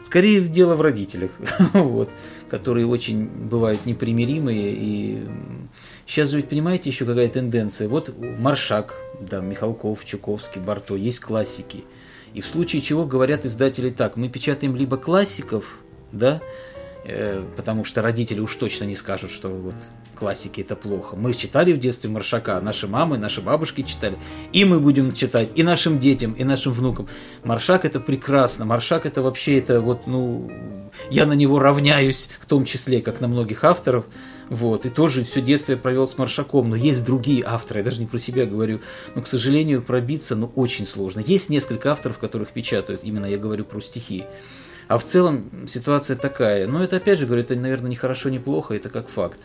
Скорее 0.03 0.41
дело 0.41 0.75
в 0.75 0.81
родителях, 0.81 1.31
вот, 1.73 2.09
которые 2.49 2.85
очень 2.85 3.25
бывают 3.25 3.85
непримиримые 3.85 4.75
и 4.75 5.23
Сейчас 6.05 6.29
же 6.29 6.37
ведь 6.37 6.49
понимаете 6.49 6.89
еще 6.89 7.05
какая 7.05 7.29
тенденция. 7.29 7.87
Вот 7.87 8.13
Маршак, 8.19 8.95
да, 9.19 9.39
Михалков, 9.39 10.03
Чуковский, 10.05 10.61
Барто, 10.61 10.95
есть 10.95 11.19
классики. 11.19 11.83
И 12.33 12.41
в 12.41 12.47
случае 12.47 12.81
чего 12.81 13.05
говорят 13.05 13.45
издатели 13.45 13.89
так, 13.89 14.17
мы 14.17 14.27
печатаем 14.27 14.75
либо 14.75 14.97
классиков, 14.97 15.77
да, 16.11 16.41
э, 17.05 17.43
потому 17.55 17.85
что 17.85 18.01
родители 18.01 18.39
уж 18.39 18.55
точно 18.55 18.85
не 18.85 18.95
скажут, 18.95 19.31
что 19.31 19.49
вот 19.49 19.75
классики 20.15 20.61
это 20.61 20.75
плохо. 20.75 21.15
Мы 21.15 21.33
читали 21.33 21.73
в 21.73 21.79
детстве 21.79 22.09
Маршака, 22.09 22.59
наши 22.59 22.87
мамы, 22.87 23.17
наши 23.17 23.41
бабушки 23.41 23.83
читали, 23.83 24.17
и 24.51 24.65
мы 24.65 24.79
будем 24.79 25.13
читать, 25.13 25.49
и 25.55 25.63
нашим 25.63 25.99
детям, 25.99 26.33
и 26.33 26.43
нашим 26.43 26.73
внукам. 26.73 27.07
Маршак 27.43 27.85
это 27.85 27.99
прекрасно, 27.99 28.65
Маршак 28.65 29.05
это 29.05 29.21
вообще 29.21 29.59
это 29.59 29.79
вот, 29.79 30.07
ну, 30.07 30.49
я 31.11 31.25
на 31.25 31.33
него 31.33 31.59
равняюсь, 31.59 32.29
в 32.39 32.45
том 32.45 32.65
числе, 32.65 33.01
как 33.01 33.21
на 33.21 33.27
многих 33.27 33.63
авторов, 33.63 34.05
вот, 34.49 34.85
и 34.85 34.89
тоже 34.89 35.23
все 35.23 35.41
детство 35.41 35.71
я 35.71 35.77
провел 35.77 36.07
с 36.07 36.17
Маршаком, 36.17 36.69
но 36.69 36.75
есть 36.75 37.05
другие 37.05 37.43
авторы, 37.45 37.79
я 37.79 37.83
даже 37.83 37.99
не 37.99 38.07
про 38.07 38.17
себя 38.17 38.45
говорю, 38.45 38.81
но, 39.15 39.21
к 39.21 39.27
сожалению, 39.27 39.81
пробиться, 39.81 40.35
ну, 40.35 40.51
очень 40.55 40.85
сложно. 40.85 41.21
Есть 41.25 41.49
несколько 41.49 41.91
авторов, 41.91 42.17
которых 42.17 42.51
печатают, 42.51 43.03
именно 43.03 43.25
я 43.25 43.37
говорю 43.37 43.65
про 43.65 43.79
стихи. 43.81 44.25
А 44.87 44.97
в 44.97 45.03
целом 45.03 45.67
ситуация 45.67 46.17
такая. 46.17 46.67
Но 46.67 46.83
это, 46.83 46.97
опять 46.97 47.19
же, 47.19 47.25
говорю, 47.25 47.43
это, 47.43 47.55
наверное, 47.55 47.89
не 47.89 47.95
хорошо, 47.95 48.29
не 48.29 48.39
плохо, 48.39 48.73
это 48.73 48.89
как 48.89 49.09
факт. 49.09 49.39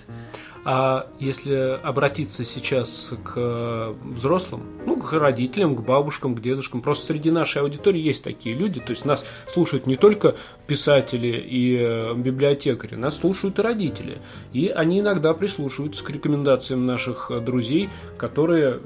А 0.64 1.06
если 1.18 1.78
обратиться 1.82 2.44
сейчас 2.44 3.10
к 3.24 3.94
взрослым, 4.04 4.62
ну, 4.84 4.96
к 4.96 5.12
родителям, 5.12 5.76
к 5.76 5.82
бабушкам, 5.82 6.34
к 6.34 6.40
дедушкам, 6.40 6.82
просто 6.82 7.06
среди 7.06 7.30
нашей 7.30 7.62
аудитории 7.62 8.00
есть 8.00 8.22
такие 8.22 8.54
люди, 8.54 8.80
то 8.80 8.90
есть 8.90 9.04
нас 9.04 9.24
слушают 9.46 9.86
не 9.86 9.96
только 9.96 10.36
писатели 10.66 11.38
и 11.38 11.76
э, 11.80 12.14
библиотекари, 12.14 12.96
нас 12.96 13.16
слушают 13.16 13.58
и 13.58 13.62
родители. 13.62 14.18
И 14.52 14.68
они 14.68 15.00
иногда 15.00 15.32
прислушиваются 15.34 16.04
к 16.04 16.10
рекомендациям 16.10 16.86
наших 16.86 17.30
друзей, 17.44 17.88
которые, 18.16 18.80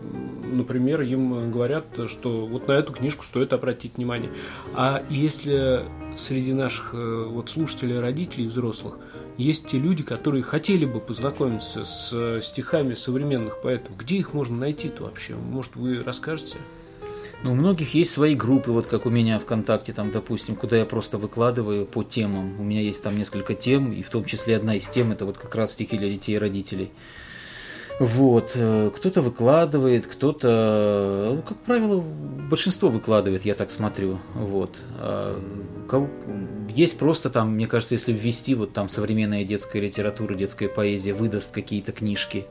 например, 0.44 1.00
им 1.02 1.50
говорят, 1.50 1.86
что 2.08 2.46
вот 2.46 2.68
на 2.68 2.72
эту 2.72 2.92
книжку 2.92 3.24
стоит 3.24 3.52
обратить 3.52 3.96
внимание. 3.96 4.30
А 4.74 5.02
если 5.08 5.84
среди 6.16 6.52
наших 6.52 6.94
э, 6.94 7.24
вот 7.28 7.48
слушателей, 7.48 7.98
родителей, 7.98 8.46
взрослых, 8.46 8.98
есть 9.42 9.68
те 9.68 9.78
люди, 9.78 10.02
которые 10.02 10.42
хотели 10.42 10.84
бы 10.84 11.00
познакомиться 11.00 11.84
с 11.84 12.10
э, 12.12 12.40
стихами 12.42 12.94
современных 12.94 13.60
поэтов. 13.60 13.96
Где 13.96 14.16
их 14.16 14.32
можно 14.32 14.56
найти-то 14.56 15.04
вообще? 15.04 15.34
Может, 15.34 15.76
вы 15.76 16.02
расскажете? 16.02 16.58
Ну, 17.42 17.52
у 17.52 17.54
многих 17.54 17.94
есть 17.94 18.12
свои 18.12 18.36
группы, 18.36 18.70
вот 18.70 18.86
как 18.86 19.04
у 19.04 19.10
меня 19.10 19.38
ВКонтакте, 19.40 19.92
там, 19.92 20.12
допустим, 20.12 20.54
куда 20.54 20.76
я 20.76 20.86
просто 20.86 21.18
выкладываю 21.18 21.86
по 21.86 22.04
темам. 22.04 22.60
У 22.60 22.62
меня 22.62 22.80
есть 22.80 23.02
там 23.02 23.18
несколько 23.18 23.54
тем, 23.54 23.92
и 23.92 24.02
в 24.02 24.10
том 24.10 24.24
числе 24.24 24.56
одна 24.56 24.76
из 24.76 24.88
тем 24.88 25.10
это 25.10 25.26
вот 25.26 25.38
как 25.38 25.54
раз 25.56 25.72
стихи 25.72 25.98
для 25.98 26.08
детей 26.08 26.36
и 26.36 26.38
родителей. 26.38 26.92
Вот, 27.98 28.52
э, 28.54 28.90
кто-то 28.94 29.22
выкладывает, 29.22 30.06
кто-то, 30.06 31.32
ну, 31.36 31.42
как 31.42 31.58
правило, 31.58 32.00
большинство 32.00 32.88
выкладывает, 32.88 33.44
я 33.44 33.54
так 33.54 33.70
смотрю, 33.70 34.18
вот. 34.34 34.80
А, 35.90 36.08
есть 36.68 36.98
просто 36.98 37.30
там, 37.30 37.54
мне 37.54 37.66
кажется, 37.66 37.94
если 37.94 38.12
ввести 38.12 38.54
вот 38.54 38.72
там 38.72 38.88
современная 38.88 39.44
детская 39.44 39.80
литература, 39.80 40.34
детская 40.34 40.68
поэзия, 40.68 41.12
выдаст 41.12 41.52
какие-то 41.52 41.92
книжки, 41.92 42.46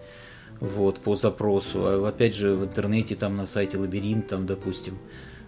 вот, 0.59 0.99
по 0.99 1.15
запросу. 1.15 1.85
А 1.85 2.07
опять 2.07 2.35
же, 2.35 2.53
в 2.53 2.63
интернете, 2.63 3.15
там 3.15 3.35
на 3.35 3.47
сайте 3.47 3.77
Лабиринт, 3.77 4.27
там, 4.27 4.45
допустим, 4.45 4.97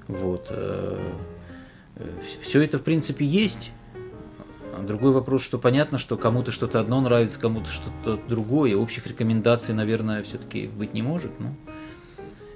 вот. 0.08 0.48
Э, 0.50 0.98
э, 1.96 2.10
Все 2.42 2.62
это, 2.62 2.80
в 2.80 2.84
принципе, 2.84 3.26
есть. 3.26 3.72
Другой 4.82 5.12
вопрос, 5.12 5.44
что 5.44 5.60
понятно, 5.60 6.00
что 6.00 6.18
кому-то 6.18 6.52
что-то 6.52 6.80
одно 6.80 7.00
нравится, 7.00 7.40
кому-то 7.40 7.70
что-то 7.70 8.20
другое. 8.28 8.76
Общих 8.76 9.06
рекомендаций, 9.06 9.76
наверное, 9.76 10.24
все-таки 10.24 10.68
быть 10.68 10.96
не 10.96 11.04
может. 11.04 11.32
Ну, 11.40 11.56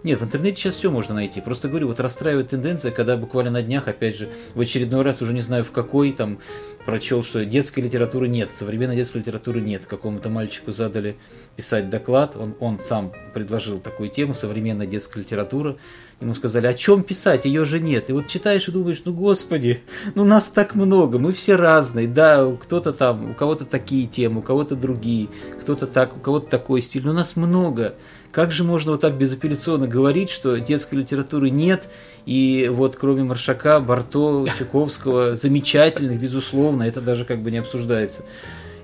нет, 0.04 0.22
в 0.22 0.24
интернете 0.24 0.62
сейчас 0.62 0.76
все 0.76 0.92
можно 0.92 1.16
найти. 1.16 1.42
Просто 1.42 1.68
говорю, 1.68 1.88
вот 1.88 2.00
расстраивает 2.00 2.50
тенденция, 2.50 2.92
когда 2.92 3.18
буквально 3.18 3.52
на 3.52 3.62
днях, 3.62 3.88
опять 3.88 4.16
же, 4.16 4.30
в 4.54 4.60
очередной 4.60 5.02
раз, 5.02 5.22
уже 5.22 5.34
не 5.34 5.42
знаю 5.42 5.64
в 5.64 5.72
какой, 5.72 6.12
там, 6.12 6.40
прочел, 6.86 7.24
что 7.24 7.44
детской 7.44 7.82
литературы 7.82 8.30
нет, 8.30 8.56
современной 8.56 8.96
детской 8.96 9.18
литературы 9.18 9.60
нет. 9.60 9.86
Какому-то 9.86 10.30
мальчику 10.30 10.72
задали 10.72 11.18
писать 11.56 11.90
доклад, 11.90 12.38
он, 12.38 12.56
он 12.60 12.80
сам 12.80 13.12
предложил 13.34 13.80
такую 13.80 14.10
тему, 14.10 14.34
современная 14.34 14.88
детская 14.88 15.20
литература. 15.20 15.78
Ему 16.22 16.34
сказали, 16.34 16.66
о 16.66 16.74
чем 16.74 17.04
писать, 17.04 17.46
ее 17.46 17.66
же 17.66 17.80
нет. 17.80 18.10
И 18.10 18.14
вот 18.14 18.28
читаешь 18.28 18.68
и 18.68 18.72
думаешь, 18.72 19.02
ну 19.04 19.14
господи, 19.14 19.82
ну 20.16 20.24
нас 20.24 20.46
так 20.48 20.76
много, 20.76 21.20
мы 21.20 21.32
все 21.32 21.56
разные. 21.56 22.08
Да, 22.08 22.50
кто-то 22.56 22.94
там, 22.94 23.32
у 23.32 23.34
кого-то 23.34 23.66
такие 23.66 24.08
темы, 24.08 24.40
у 24.40 24.42
кого-то 24.42 24.76
другие, 24.76 25.28
кто-то 25.62 25.88
так, 25.88 26.16
у 26.16 26.20
кого-то 26.20 26.50
такой 26.50 26.82
стиль, 26.82 27.06
но 27.06 27.14
нас 27.14 27.36
много. 27.36 27.96
Как 28.32 28.52
же 28.52 28.64
можно 28.64 28.92
вот 28.92 29.02
так 29.02 29.18
безапелляционно 29.18 29.88
говорить, 29.88 30.30
что 30.30 30.58
детской 30.58 30.96
литературы 30.96 31.50
нет, 31.50 31.90
и 32.26 32.70
вот 32.72 32.96
кроме 32.96 33.24
Маршака, 33.24 33.80
Барто, 33.80 34.46
Чуковского, 34.58 35.36
замечательных, 35.36 36.20
безусловно, 36.20 36.84
это 36.84 37.02
даже 37.02 37.26
как 37.26 37.42
бы 37.42 37.52
не 37.52 37.58
обсуждается. 37.58 38.24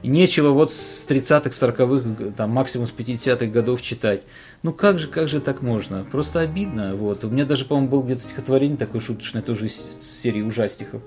И 0.04 0.10
нечего 0.10 0.50
вот 0.50 0.70
с 0.70 1.08
30-х, 1.10 1.50
40-х, 1.50 2.34
там, 2.36 2.50
максимум 2.50 2.88
с 2.88 2.92
50-х 2.92 3.46
годов 3.46 3.82
читать. 3.82 4.24
Ну 4.62 4.74
как 4.74 5.00
же, 5.00 5.08
как 5.08 5.30
же 5.30 5.40
так 5.40 5.62
можно? 5.62 6.06
Просто 6.12 6.42
обидно. 6.42 6.94
Вот. 6.96 7.24
У 7.24 7.30
меня 7.30 7.46
даже, 7.46 7.64
по-моему, 7.64 7.90
был 7.90 8.04
где-то 8.04 8.22
стихотворение 8.22 8.78
такое 8.78 9.00
шуточное, 9.00 9.42
тоже 9.42 9.68
из 9.68 9.76
серии 10.22 10.42
ужастиков 10.42 11.02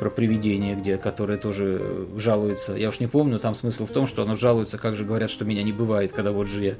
про 0.00 0.10
привидение, 0.10 0.74
где, 0.74 0.96
которое 0.96 1.38
тоже 1.38 2.08
жалуется. 2.16 2.74
Я 2.74 2.88
уж 2.88 2.98
не 2.98 3.06
помню, 3.06 3.38
там 3.38 3.54
смысл 3.54 3.86
в 3.86 3.90
том, 3.90 4.08
что 4.08 4.22
оно 4.22 4.34
жалуется, 4.34 4.78
как 4.78 4.96
же 4.96 5.04
говорят, 5.04 5.30
что 5.30 5.44
меня 5.44 5.62
не 5.62 5.72
бывает, 5.72 6.10
когда 6.10 6.32
вот 6.32 6.48
же 6.48 6.64
я 6.64 6.74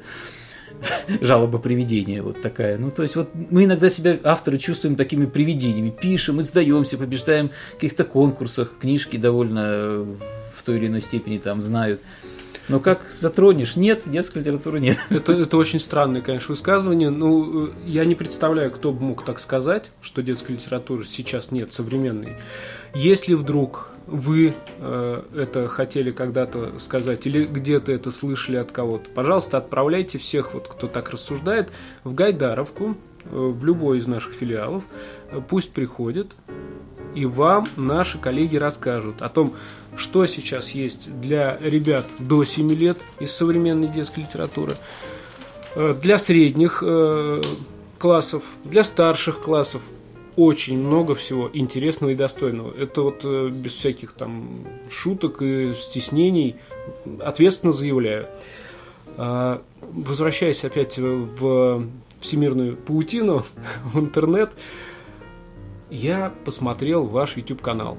жалоба 1.21 1.59
привидения 1.59 2.23
вот 2.23 2.41
такая. 2.41 2.79
Ну, 2.79 2.91
то 2.91 3.03
есть 3.03 3.17
вот 3.17 3.31
мы 3.35 3.65
иногда 3.65 3.91
себя, 3.91 4.19
авторы, 4.25 4.59
чувствуем 4.59 4.97
такими 4.97 5.27
привидениями. 5.27 5.91
Пишем, 5.91 6.41
издаемся, 6.41 6.99
побеждаем 6.99 7.51
в 7.71 7.75
каких-то 7.75 8.05
конкурсах, 8.05 8.79
книжки 8.79 9.17
довольно 9.17 10.07
в 10.55 10.63
той 10.65 10.77
или 10.77 10.87
иной 10.87 11.01
степени 11.01 11.39
там 11.39 11.63
знают. 11.63 12.01
Но 12.69 12.79
как 12.79 13.11
затронешь? 13.11 13.75
Нет, 13.75 14.03
детской 14.07 14.39
литературы 14.39 14.79
нет. 14.79 14.97
Это, 15.11 15.33
это 15.33 15.57
очень 15.57 15.81
странное, 15.81 16.21
конечно, 16.21 16.53
высказывание. 16.53 17.11
Ну, 17.11 17.67
э, 17.67 17.71
я 17.87 18.05
не 18.05 18.15
представляю, 18.15 18.71
кто 18.71 18.93
бы 18.93 19.03
мог 19.03 19.25
так 19.25 19.41
сказать, 19.41 19.91
что 20.01 20.23
детской 20.23 20.53
литературы 20.53 21.05
сейчас 21.05 21.51
нет, 21.51 21.73
современной. 21.73 22.37
Если 22.95 23.35
вдруг 23.35 23.91
вы 24.11 24.55
э, 24.79 25.23
это 25.35 25.69
хотели 25.69 26.11
когда-то 26.11 26.79
сказать 26.79 27.27
или 27.27 27.45
где-то 27.45 27.93
это 27.93 28.11
слышали 28.11 28.57
от 28.57 28.73
кого-то, 28.73 29.09
пожалуйста, 29.11 29.59
отправляйте 29.59 30.19
всех, 30.19 30.55
вот, 30.55 30.67
кто 30.69 30.89
так 30.89 31.11
рассуждает, 31.11 31.71
в 32.03 32.13
Гайдаровку, 32.15 32.97
э, 33.25 33.29
в 33.31 33.65
любой 33.65 33.99
из 33.99 34.07
наших 34.07 34.35
филиалов. 34.35 34.85
Э, 35.31 35.41
пусть 35.49 35.71
приходят, 35.71 36.29
и 37.15 37.25
вам 37.25 37.69
наши 37.77 38.19
коллеги 38.19 38.57
расскажут 38.57 39.23
о 39.23 39.29
том, 39.29 39.55
что 39.97 40.27
сейчас 40.27 40.71
есть 40.71 41.21
для 41.21 41.57
ребят 41.59 42.07
до 42.19 42.45
7 42.45 42.73
лет 42.75 42.99
из 43.21 43.33
современной 43.33 43.89
детской 43.89 44.21
литературы, 44.21 44.75
э, 45.77 45.95
для 46.03 46.19
средних 46.19 46.83
э, 46.85 47.43
классов, 47.99 48.43
для 48.65 48.83
старших 48.83 49.41
классов, 49.41 49.83
очень 50.37 50.79
много 50.79 51.15
всего 51.15 51.51
интересного 51.53 52.11
и 52.11 52.15
достойного. 52.15 52.75
Это 52.77 53.03
вот 53.03 53.21
э, 53.25 53.49
без 53.49 53.73
всяких 53.75 54.13
там 54.13 54.67
шуток 54.91 55.43
и 55.43 55.73
стеснений 55.75 56.57
ответственно 57.21 57.73
заявляю. 57.73 58.27
А, 59.17 59.63
возвращаясь 59.81 60.65
опять 60.65 60.99
в 60.99 61.87
всемирную 62.21 62.77
паутину, 62.77 63.45
в 63.85 63.99
интернет, 63.99 64.51
я 65.91 66.33
посмотрел 66.45 67.05
ваш 67.05 67.37
YouTube 67.37 67.61
канал. 67.61 67.99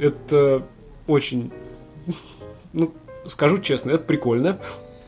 Это 0.00 0.66
очень, 1.06 1.52
ну, 2.72 2.92
скажу 3.26 3.58
честно, 3.58 3.90
это 3.90 4.04
прикольно 4.04 4.60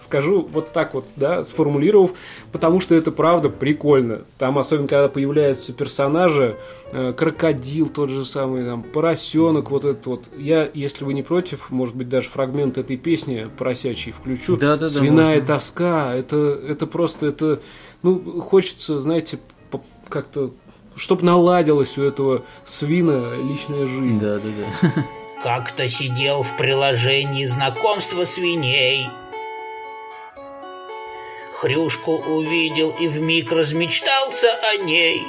скажу 0.06 0.48
вот 0.52 0.72
так 0.72 0.94
вот, 0.94 1.04
да, 1.16 1.44
сформулировав, 1.44 2.12
потому 2.52 2.80
что 2.80 2.94
это 2.94 3.10
правда 3.10 3.48
прикольно. 3.48 4.22
Там, 4.38 4.58
особенно, 4.58 4.88
когда 4.88 5.08
появляются 5.08 5.72
персонажи, 5.72 6.56
э, 6.92 7.12
крокодил 7.12 7.88
тот 7.88 8.10
же 8.10 8.24
самый, 8.24 8.64
там, 8.64 8.82
поросенок, 8.82 9.70
вот 9.70 9.84
этот 9.84 10.06
вот. 10.06 10.24
Я, 10.38 10.70
если 10.72 11.04
вы 11.04 11.12
не 11.12 11.22
против, 11.22 11.70
может 11.70 11.94
быть, 11.94 12.08
даже 12.08 12.28
фрагмент 12.28 12.78
этой 12.78 12.96
песни 12.96 13.50
поросячий 13.58 14.12
включу. 14.12 14.56
Да, 14.56 14.76
да, 14.76 14.82
да. 14.82 14.88
Свиная 14.88 15.40
можно. 15.40 15.46
тоска, 15.46 16.14
это, 16.14 16.36
это 16.36 16.86
просто, 16.86 17.26
это, 17.26 17.60
ну, 18.02 18.40
хочется, 18.40 19.00
знаете, 19.00 19.38
как-то 20.08 20.52
чтобы 20.94 21.24
наладилась 21.24 21.98
у 21.98 22.02
этого 22.02 22.42
свина 22.64 23.34
личная 23.36 23.84
жизнь. 23.86 24.18
Да, 24.18 24.38
да, 24.38 24.48
да. 24.82 25.04
Как-то 25.42 25.86
сидел 25.88 26.42
в 26.42 26.56
приложении 26.56 27.44
знакомства 27.44 28.24
свиней 28.24 29.06
Хрюшку 31.56 32.18
увидел 32.18 32.90
и 32.90 33.08
вмиг 33.08 33.50
размечтался 33.50 34.50
о 34.62 34.76
ней. 34.76 35.26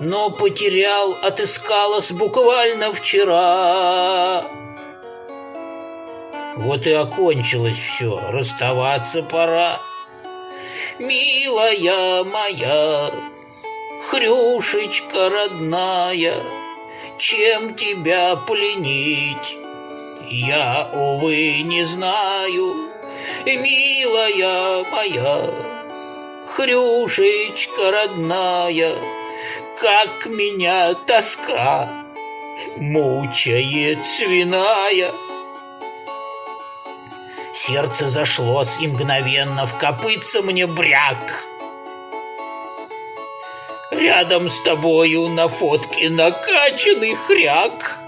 Но 0.00 0.30
потерял, 0.30 1.16
отыскалась 1.22 2.10
буквально 2.10 2.92
вчера. 2.92 4.44
Вот 6.56 6.84
и 6.84 6.90
окончилось 6.90 7.76
все, 7.76 8.20
расставаться 8.32 9.22
пора. 9.22 9.80
Милая 10.98 12.24
моя, 12.24 13.12
Хрюшечка 14.08 15.30
родная, 15.30 16.34
Чем 17.18 17.76
тебя 17.76 18.34
пленить, 18.34 19.56
я, 20.28 20.90
увы, 20.92 21.62
не 21.62 21.84
знаю 21.84 22.90
милая 23.44 24.84
моя, 24.90 25.50
Хрюшечка 26.46 27.90
родная, 27.92 28.96
как 29.78 30.26
меня 30.26 30.94
тоска 30.94 32.04
мучает 32.76 34.04
свиная. 34.04 35.12
Сердце 37.54 38.08
зашлось 38.08 38.78
и 38.80 38.86
мгновенно 38.86 39.66
в 39.66 39.76
копытце 39.78 40.42
мне 40.42 40.66
бряк. 40.66 41.44
Рядом 43.90 44.48
с 44.50 44.60
тобою 44.62 45.28
на 45.28 45.48
фотке 45.48 46.10
накачанный 46.10 47.14
хряк 47.14 47.98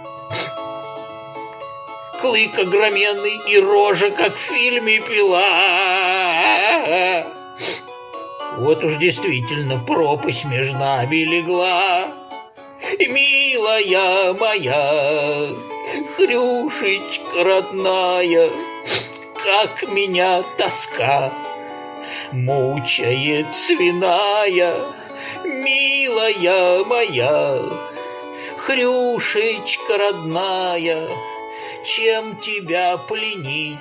клык 2.23 2.57
огроменный 2.57 3.41
и 3.49 3.59
рожа, 3.59 4.11
как 4.13 4.37
в 4.37 4.41
фильме 4.41 5.01
«Пила». 5.01 5.43
Вот 8.59 8.85
уж 8.85 8.95
действительно 8.97 9.79
пропасть 9.85 10.45
между 10.45 10.79
нами 10.79 11.17
легла. 11.17 12.05
Милая 13.01 14.35
моя, 14.35 15.49
Хрюшечка 16.17 17.43
родная, 17.43 18.51
Как 19.35 19.91
меня 19.91 20.43
тоска 20.57 21.33
мучает 22.31 23.53
свиная. 23.53 24.77
Милая 25.45 26.85
моя, 26.85 27.59
Хрюшечка 28.59 29.99
родная, 29.99 31.09
чем 31.85 32.41
тебя 32.41 32.97
пленить, 32.97 33.79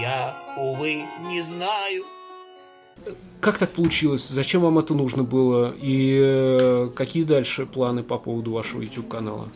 я, 0.00 0.36
увы, 0.56 1.04
не 1.22 1.42
знаю. 1.42 2.04
Как 3.40 3.58
так 3.58 3.70
получилось? 3.70 4.26
Зачем 4.28 4.62
вам 4.62 4.78
это 4.78 4.94
нужно 4.94 5.22
было? 5.22 5.74
И 5.80 6.18
э, 6.20 6.90
какие 6.94 7.24
дальше 7.24 7.66
планы 7.66 8.02
по 8.02 8.18
поводу 8.18 8.52
вашего 8.52 8.80
YouTube-канала? 8.80 9.48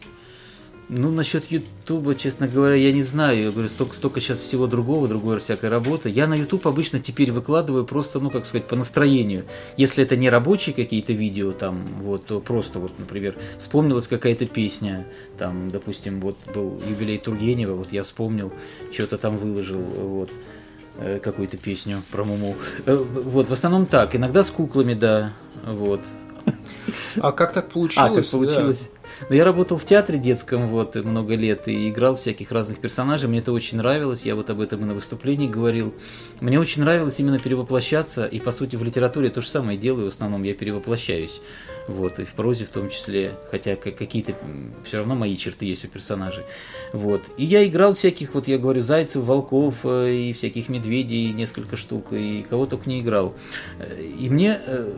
Ну, 0.93 1.13
насчет 1.13 1.49
Ютуба, 1.53 2.17
честно 2.17 2.49
говоря, 2.49 2.75
я 2.75 2.91
не 2.91 3.05
знаю. 3.05 3.45
Я 3.45 3.51
говорю, 3.53 3.69
столько, 3.69 3.95
столько 3.95 4.19
сейчас 4.19 4.41
всего 4.41 4.67
другого, 4.67 5.07
другой 5.07 5.39
всякой 5.39 5.69
работы. 5.71 6.11
Я 6.11 6.27
на 6.27 6.35
Ютуб 6.35 6.67
обычно 6.67 6.99
теперь 6.99 7.31
выкладываю 7.31 7.85
просто, 7.85 8.19
ну, 8.19 8.29
как 8.29 8.45
сказать, 8.45 8.67
по 8.67 8.75
настроению. 8.75 9.45
Если 9.77 10.03
это 10.03 10.17
не 10.17 10.29
рабочие 10.29 10.75
какие-то 10.75 11.13
видео, 11.13 11.53
там, 11.53 11.87
вот, 12.03 12.27
то 12.27 12.41
просто, 12.41 12.81
вот, 12.81 12.99
например, 12.99 13.37
вспомнилась 13.59 14.09
какая-то 14.09 14.47
песня, 14.47 15.07
там, 15.39 15.71
допустим, 15.71 16.21
вот 16.21 16.37
был 16.53 16.81
юбилей 16.89 17.19
Тургенева, 17.19 17.75
вот 17.75 17.93
я 17.93 18.03
вспомнил, 18.03 18.53
что-то 18.91 19.17
там 19.17 19.39
выложил, 19.39 19.79
вот 19.79 20.33
э, 20.99 21.21
какую-то 21.23 21.57
песню 21.57 22.03
про 22.11 22.25
Муму. 22.25 22.57
Э, 22.87 22.97
вот, 22.97 23.49
в 23.49 23.53
основном 23.53 23.87
так. 23.87 24.17
Иногда 24.17 24.43
с 24.43 24.51
куклами, 24.51 24.95
да, 24.95 25.35
вот. 25.65 26.01
А 27.17 27.31
как 27.31 27.53
так 27.53 27.71
получилось? 27.71 28.11
А, 28.11 28.15
как 28.15 28.27
получилось? 28.27 28.89
Да. 28.93 29.00
Но 29.29 29.35
я 29.35 29.45
работал 29.45 29.77
в 29.77 29.85
театре 29.85 30.19
детском 30.19 30.69
вот 30.69 30.95
много 30.97 31.35
лет 31.35 31.69
и 31.69 31.89
играл 31.89 32.17
всяких 32.17 32.53
разных 32.53 32.79
персонажей. 32.81 33.29
Мне 33.29 33.41
это 33.41 33.53
очень 33.53 33.79
нравилось. 33.79 34.23
Я 34.23 34.35
вот 34.35 34.51
об 34.51 34.61
этом 34.61 34.83
и 34.83 34.85
на 34.85 34.95
выступлении 34.95 35.49
говорил. 35.49 35.95
Мне 36.41 36.59
очень 36.59 36.83
нравилось 36.83 37.19
именно 37.19 37.39
перевоплощаться. 37.39 38.27
И, 38.27 38.41
по 38.41 38.51
сути, 38.51 38.77
в 38.77 38.83
литературе 38.83 39.31
то 39.31 39.41
же 39.41 39.49
самое 39.49 39.79
делаю. 39.79 40.07
В 40.07 40.15
основном 40.15 40.43
я 40.43 40.55
перевоплощаюсь. 40.55 41.41
Вот, 41.89 42.21
и 42.21 42.25
в 42.25 42.35
прозе 42.35 42.65
в 42.67 42.71
том 42.71 42.89
числе. 42.89 43.35
Хотя 43.51 43.77
какие-то 43.77 44.35
все 44.85 44.99
равно 44.99 45.15
мои 45.15 45.37
черты 45.37 45.67
есть 45.67 45.85
у 45.85 45.89
персонажей. 45.89 46.45
Вот. 46.93 47.23
И 47.37 47.45
я 47.45 47.67
играл 47.67 47.95
всяких, 47.95 48.35
вот 48.35 48.49
я 48.49 48.59
говорю, 48.59 48.83
зайцев, 48.83 49.25
волков 49.25 49.77
э, 49.85 50.13
и 50.13 50.33
всяких 50.33 50.69
медведей, 50.69 51.33
несколько 51.33 51.77
штук. 51.77 52.13
И 52.13 52.45
кого 52.49 52.67
только 52.67 52.89
не 52.89 53.01
играл. 53.01 53.35
Э, 53.79 54.01
и 54.03 54.29
мне 54.29 54.61
э, 54.65 54.93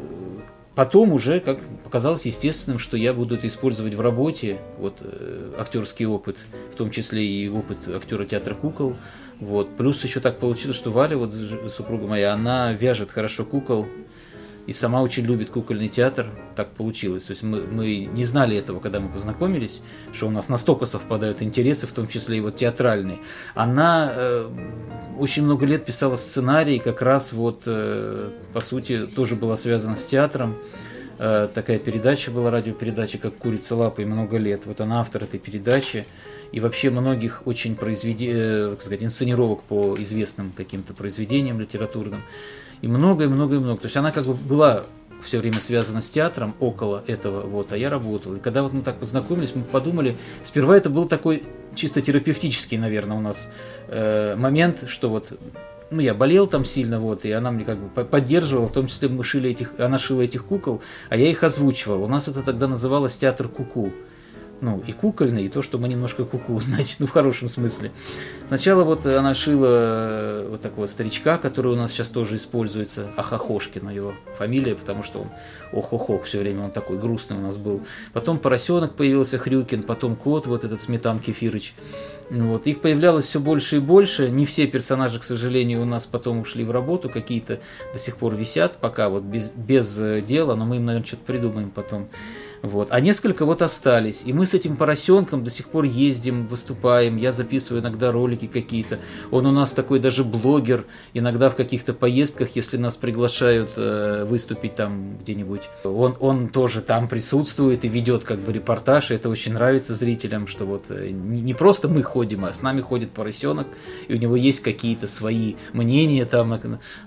Потом 0.75 1.13
уже, 1.13 1.41
как 1.41 1.59
показалось 1.85 2.25
естественным, 2.25 2.79
что 2.79 2.97
я 2.97 3.13
буду 3.13 3.35
это 3.35 3.47
использовать 3.47 3.93
в 3.93 4.01
работе, 4.01 4.59
вот 4.79 4.99
э, 5.01 5.53
актерский 5.59 6.07
опыт, 6.07 6.39
в 6.73 6.77
том 6.77 6.91
числе 6.91 7.27
и 7.27 7.49
опыт 7.49 7.77
актера 7.89 8.25
театра 8.25 8.55
кукол. 8.55 8.97
Вот. 9.39 9.77
Плюс 9.77 10.03
еще 10.03 10.21
так 10.21 10.39
получилось, 10.39 10.77
что 10.77 10.91
Валя, 10.91 11.19
вот 11.19 11.35
супруга 11.69 12.07
моя, 12.07 12.33
она 12.33 12.73
вяжет 12.73 13.11
хорошо 13.11 13.45
кукол, 13.45 13.87
и 14.67 14.73
сама 14.73 15.03
очень 15.03 15.25
любит 15.25 15.51
кукольный 15.51 15.89
театр. 15.89 16.27
Так 16.55 16.69
получилось. 16.71 17.25
То 17.25 17.33
есть 17.33 17.43
мы, 17.43 17.63
мы 17.63 18.05
не 18.05 18.25
знали 18.25 18.57
этого, 18.57 18.81
когда 18.81 19.01
мы 19.01 19.09
познакомились, 19.09 19.81
что 20.13 20.29
у 20.29 20.31
нас 20.31 20.49
настолько 20.49 20.87
совпадают 20.87 21.43
интересы, 21.43 21.87
в 21.87 21.93
том 21.93 22.07
числе 22.07 22.39
и 22.39 22.41
вот 22.41 22.57
театральные. 22.57 23.19
Она 23.55 24.13
э, 24.15 24.51
очень 25.19 25.45
много 25.45 25.67
лет 25.67 25.85
писала 25.85 26.17
сценарий, 26.17 26.79
как 26.79 27.03
раз 27.03 27.33
вот, 27.33 27.63
э, 27.67 28.31
по 28.53 28.61
сути, 28.61 29.07
тоже 29.07 29.35
была 29.35 29.57
связана 29.57 29.97
с 29.97 30.07
театром. 30.07 30.57
Э, 31.19 31.49
такая 31.53 31.79
передача 31.79 32.31
была, 32.31 32.51
радиопередача, 32.51 33.19
как 33.19 33.37
«Курица 33.37 33.75
лапой» 33.75 34.05
много 34.05 34.37
лет. 34.39 34.63
Вот 34.65 34.81
она 34.81 35.01
автор 35.01 35.25
этой 35.25 35.41
передачи. 35.41 36.07
И 36.53 36.61
вообще 36.61 36.91
многих 36.91 37.47
очень 37.47 37.75
произведений, 37.77 38.33
э, 38.35 38.77
сказать, 38.81 39.03
инсценировок 39.03 39.63
по 39.65 39.97
известным 39.99 40.53
каким-то 40.53 40.95
произведениям 40.95 41.59
литературным 41.59 42.23
и 42.83 42.89
многое, 42.89 43.29
многое, 43.29 43.61
много. 43.61 43.81
То 43.81 43.87
есть 43.87 43.97
она 43.97 44.13
как 44.13 44.27
бы 44.27 44.35
была 44.35 44.85
все 45.25 45.39
время 45.39 45.61
связана 45.61 46.03
с 46.03 46.11
театром 46.11 46.55
около 46.59 47.05
этого, 47.07 47.47
вот, 47.47 47.73
а 47.73 47.79
я 47.79 47.89
работал. 47.89 48.35
И 48.35 48.41
когда 48.41 48.63
вот 48.65 48.73
мы 48.73 48.83
так 48.83 48.97
познакомились, 48.97 49.55
мы 49.55 49.63
подумали, 49.63 50.17
сперва 50.43 50.77
это 50.77 50.91
был 50.91 51.07
такой 51.07 51.45
чисто 51.77 52.03
терапевтический, 52.03 52.77
наверное, 52.77 53.17
у 53.17 53.21
нас 53.21 53.49
э, 53.87 54.35
момент, 54.37 54.85
что 54.89 55.09
вот 55.09 55.33
ну, 55.91 56.01
я 56.01 56.13
болел 56.13 56.49
там 56.49 56.65
сильно, 56.65 56.99
вот, 56.99 57.25
и 57.25 57.31
она 57.31 57.53
мне 57.53 57.65
как 57.65 57.79
бы 57.79 58.05
поддерживала, 58.05 58.67
в 58.67 58.73
том 58.73 58.89
числе 58.89 59.09
мы 59.09 59.23
шили 59.23 59.51
этих, 59.51 59.79
она 59.79 59.99
шила 59.99 60.23
этих 60.23 60.45
кукол, 60.45 60.83
а 61.09 61.17
я 61.17 61.29
их 61.29 61.43
озвучивал. 61.45 62.03
У 62.03 62.09
нас 62.09 62.27
это 62.27 62.43
тогда 62.43 62.67
называлось 62.67 63.17
театр 63.17 63.49
куку. 63.49 63.87
-ку 63.87 63.93
ну, 64.63 64.83
и 64.87 64.93
кукольный, 64.93 65.45
и 65.45 65.49
то, 65.49 65.61
что 65.61 65.77
мы 65.77 65.89
немножко 65.89 66.25
куку, 66.25 66.59
значит, 66.63 67.01
ну, 67.01 67.07
в 67.07 67.11
хорошем 67.11 67.49
смысле. 67.49 67.91
Сначала 68.47 68.85
вот 68.85 69.05
она 69.05 69.35
шила 69.35 69.67
э, 69.69 70.49
вот 70.51 70.63
такого 70.63 70.87
старичка, 70.87 71.37
который 71.37 71.73
у 71.73 71.77
нас 71.77 71.91
сейчас 71.91 72.09
тоже 72.09 72.37
используется, 72.37 73.09
Ахахошкина 73.17 73.91
его 73.91 74.15
фамилия, 74.39 74.77
потому 74.77 75.03
что 75.03 75.23
он 75.23 75.29
ох-ох-ох, 75.73 76.25
все 76.25 76.39
время 76.39 76.65
он 76.65 76.71
такой 76.71 76.97
грустный 76.97 77.37
у 77.37 77.41
нас 77.41 77.57
был. 77.57 77.83
Потом 78.13 78.39
поросенок 78.39 78.95
появился 78.95 79.37
Хрюкин, 79.37 79.83
потом 79.83 80.15
кот, 80.15 80.47
вот 80.47 80.65
этот 80.65 80.81
Сметан 80.81 81.19
Кефирыч. 81.19 81.75
Вот. 82.31 82.67
Их 82.67 82.81
появлялось 82.81 83.27
все 83.27 83.41
больше 83.41 83.77
и 83.77 83.81
больше. 83.81 84.31
Не 84.31 84.47
все 84.47 84.67
персонажи, 84.67 85.19
к 85.19 85.25
сожалению, 85.25 85.83
у 85.83 85.85
нас 85.85 86.07
потом 86.07 86.41
ушли 86.41 86.65
в 86.65 86.71
работу, 86.71 87.11
какие-то 87.11 87.61
до 87.93 87.99
сих 87.99 88.17
пор 88.17 88.37
висят, 88.37 88.77
пока 88.79 89.09
вот 89.09 89.25
без, 89.25 89.51
без 89.51 89.99
э, 89.99 90.23
дела, 90.23 90.55
но 90.55 90.65
мы 90.65 90.77
им, 90.77 90.87
наверное, 90.87 91.07
что-то 91.07 91.25
придумаем 91.27 91.71
потом. 91.71 92.09
Вот. 92.63 92.89
А 92.91 93.01
несколько 93.01 93.45
вот 93.45 93.61
остались. 93.61 94.23
И 94.25 94.33
мы 94.33 94.47
с 94.47 94.55
этим 94.55 94.77
поросенком 94.77 95.43
до 95.43 95.51
сих 95.51 95.69
пор 95.69 95.85
ездим, 95.85 96.47
выступаем. 96.47 97.17
Я 97.17 97.33
записываю 97.33 97.83
иногда 97.83 98.13
ролики 98.13 98.47
какие-то. 98.47 99.01
Он 99.33 99.47
у 99.47 99.51
нас 99.51 99.73
такой 99.73 99.99
даже 99.99 100.23
блогер. 100.23 100.85
Иногда 101.13 101.51
в 101.51 101.57
каких-то 101.57 101.93
поездках, 101.93 102.51
если 102.55 102.77
нас 102.77 102.97
приглашают 102.97 103.71
э, 103.77 104.25
выступить 104.29 104.77
там 104.77 105.19
где-нибудь, 105.21 105.63
он, 105.83 106.17
он 106.21 106.49
тоже 106.49 106.83
там 106.83 107.09
присутствует 107.09 107.85
и 107.85 107.89
ведет 107.89 108.23
как 108.23 108.39
бы 108.39 108.53
репортаж. 108.53 109.11
И 109.11 109.15
это 109.15 109.29
очень 109.29 109.55
нравится 109.55 109.95
зрителям, 109.95 110.47
что 110.47 110.65
вот 110.65 110.85
э, 110.91 111.11
не, 111.11 111.41
не 111.41 111.55
просто 111.55 111.89
мы 111.89 112.05
ходим, 112.05 112.45
а 112.45 112.53
с 112.53 112.63
нами 112.63 112.81
ходит 112.81 113.11
поросенок, 113.11 113.67
и 114.07 114.15
у 114.15 114.19
него 114.19 114.37
есть 114.37 114.61
какие-то 114.61 115.09
свои 115.09 115.55
мнения 115.73 116.25
там. 116.27 116.53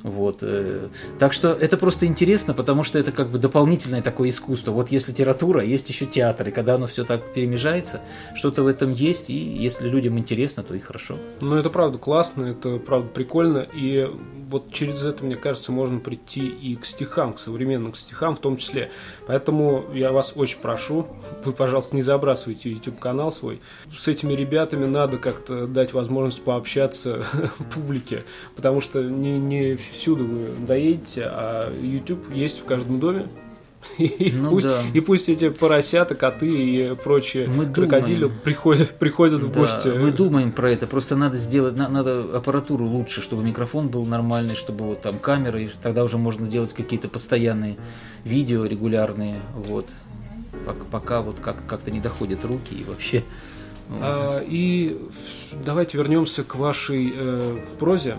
Вот. 0.03 0.39
Э. 0.41 0.89
Так 1.17 1.31
что 1.31 1.49
это 1.53 1.77
просто 1.77 2.05
интересно, 2.07 2.53
потому 2.53 2.83
что 2.83 2.99
это 2.99 3.13
как 3.13 3.29
бы 3.29 3.37
дополнительное 3.37 4.01
такое 4.01 4.29
искусство. 4.29 4.71
Вот 4.71 4.91
если 4.91 5.11
литература 5.11 5.44
литература, 5.45 5.63
есть 5.63 5.89
еще 5.89 6.05
театр. 6.05 6.49
И 6.49 6.51
когда 6.51 6.75
оно 6.75 6.87
все 6.87 7.03
так 7.03 7.33
перемежается, 7.33 8.01
что-то 8.35 8.63
в 8.63 8.67
этом 8.67 8.93
есть, 8.93 9.29
и 9.29 9.33
если 9.33 9.87
людям 9.87 10.17
интересно, 10.17 10.63
то 10.63 10.73
и 10.73 10.79
хорошо. 10.79 11.17
Ну, 11.41 11.55
это 11.55 11.69
правда 11.69 11.97
классно, 11.97 12.45
это 12.45 12.77
правда 12.77 13.09
прикольно, 13.09 13.65
и 13.73 14.09
вот 14.49 14.71
через 14.71 15.03
это, 15.03 15.23
мне 15.23 15.35
кажется, 15.35 15.71
можно 15.71 15.99
прийти 15.99 16.47
и 16.47 16.75
к 16.75 16.85
стихам, 16.85 17.33
к 17.33 17.39
современным 17.39 17.93
стихам 17.93 18.35
в 18.35 18.39
том 18.39 18.57
числе. 18.57 18.91
Поэтому 19.27 19.85
я 19.93 20.11
вас 20.11 20.33
очень 20.35 20.59
прошу, 20.59 21.07
вы, 21.43 21.51
пожалуйста, 21.51 21.95
не 21.95 22.01
забрасывайте 22.01 22.71
YouTube-канал 22.71 23.31
свой. 23.31 23.59
С 23.95 24.07
этими 24.07 24.33
ребятами 24.33 24.85
надо 24.85 25.17
как-то 25.17 25.67
дать 25.67 25.93
возможность 25.93 26.43
пообщаться 26.43 27.25
публике, 27.73 28.23
потому 28.55 28.81
что 28.81 29.03
не, 29.03 29.39
не 29.39 29.75
всюду 29.75 30.25
вы 30.25 30.65
доедете, 30.65 31.23
а 31.25 31.73
YouTube 31.73 32.31
есть 32.31 32.61
в 32.61 32.65
каждом 32.65 32.99
доме, 32.99 33.27
и, 33.97 34.33
ну, 34.33 34.49
пусть, 34.51 34.67
да. 34.67 34.81
и 34.93 34.99
пусть 34.99 35.29
эти 35.29 35.49
поросята, 35.49 36.15
коты 36.15 36.47
и 36.47 36.95
прочие 36.95 37.47
мы 37.47 37.65
крокодили 37.65 38.21
думаем, 38.21 38.39
приходят, 38.43 38.91
приходят 38.91 39.43
в 39.43 39.53
гости. 39.53 39.87
Мы 39.87 40.11
думаем 40.11 40.51
про 40.51 40.71
это. 40.71 40.87
Просто 40.87 41.15
надо 41.15 41.37
сделать, 41.37 41.75
надо 41.75 42.37
аппаратуру 42.37 42.85
лучше, 42.85 43.21
чтобы 43.21 43.43
микрофон 43.43 43.89
был 43.89 44.05
нормальный, 44.05 44.55
чтобы 44.55 44.85
вот 44.85 45.01
там 45.01 45.17
камеры, 45.19 45.63
и 45.63 45.69
тогда 45.81 46.03
уже 46.03 46.17
можно 46.17 46.47
делать 46.47 46.73
какие-то 46.73 47.07
постоянные 47.07 47.77
видео 48.23 48.65
регулярные. 48.65 49.39
Вот. 49.55 49.87
Пока, 50.65 50.85
пока 50.85 51.21
вот 51.21 51.39
как, 51.39 51.65
как-то 51.67 51.91
не 51.91 51.99
доходят 51.99 52.43
руки 52.43 52.75
и 52.75 52.83
вообще. 52.83 53.23
А, 53.89 54.43
и 54.45 54.97
давайте 55.63 55.97
вернемся 55.97 56.43
к 56.43 56.55
вашей 56.55 57.13
э, 57.15 57.59
прозе 57.79 58.17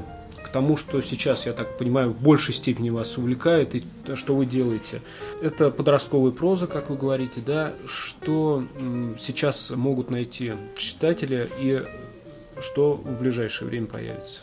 тому, 0.57 0.79
что 0.79 1.03
сейчас, 1.03 1.45
я 1.45 1.53
так 1.53 1.77
понимаю, 1.77 2.13
в 2.13 2.19
большей 2.19 2.55
степени 2.55 2.89
вас 2.89 3.19
увлекает 3.19 3.75
и 3.75 3.83
что 4.15 4.35
вы 4.35 4.47
делаете. 4.47 5.03
Это 5.43 5.71
подростковая 5.71 6.33
проза, 6.33 6.67
как 6.67 6.89
вы 6.89 6.97
говорите, 6.97 7.43
да, 7.45 7.75
что 7.87 8.65
сейчас 9.21 9.69
могут 9.69 10.11
найти 10.11 10.55
читатели 10.79 11.51
и 11.59 11.83
что 12.63 12.95
в 12.95 13.21
ближайшее 13.21 13.69
время 13.69 13.87
появится. 13.87 14.41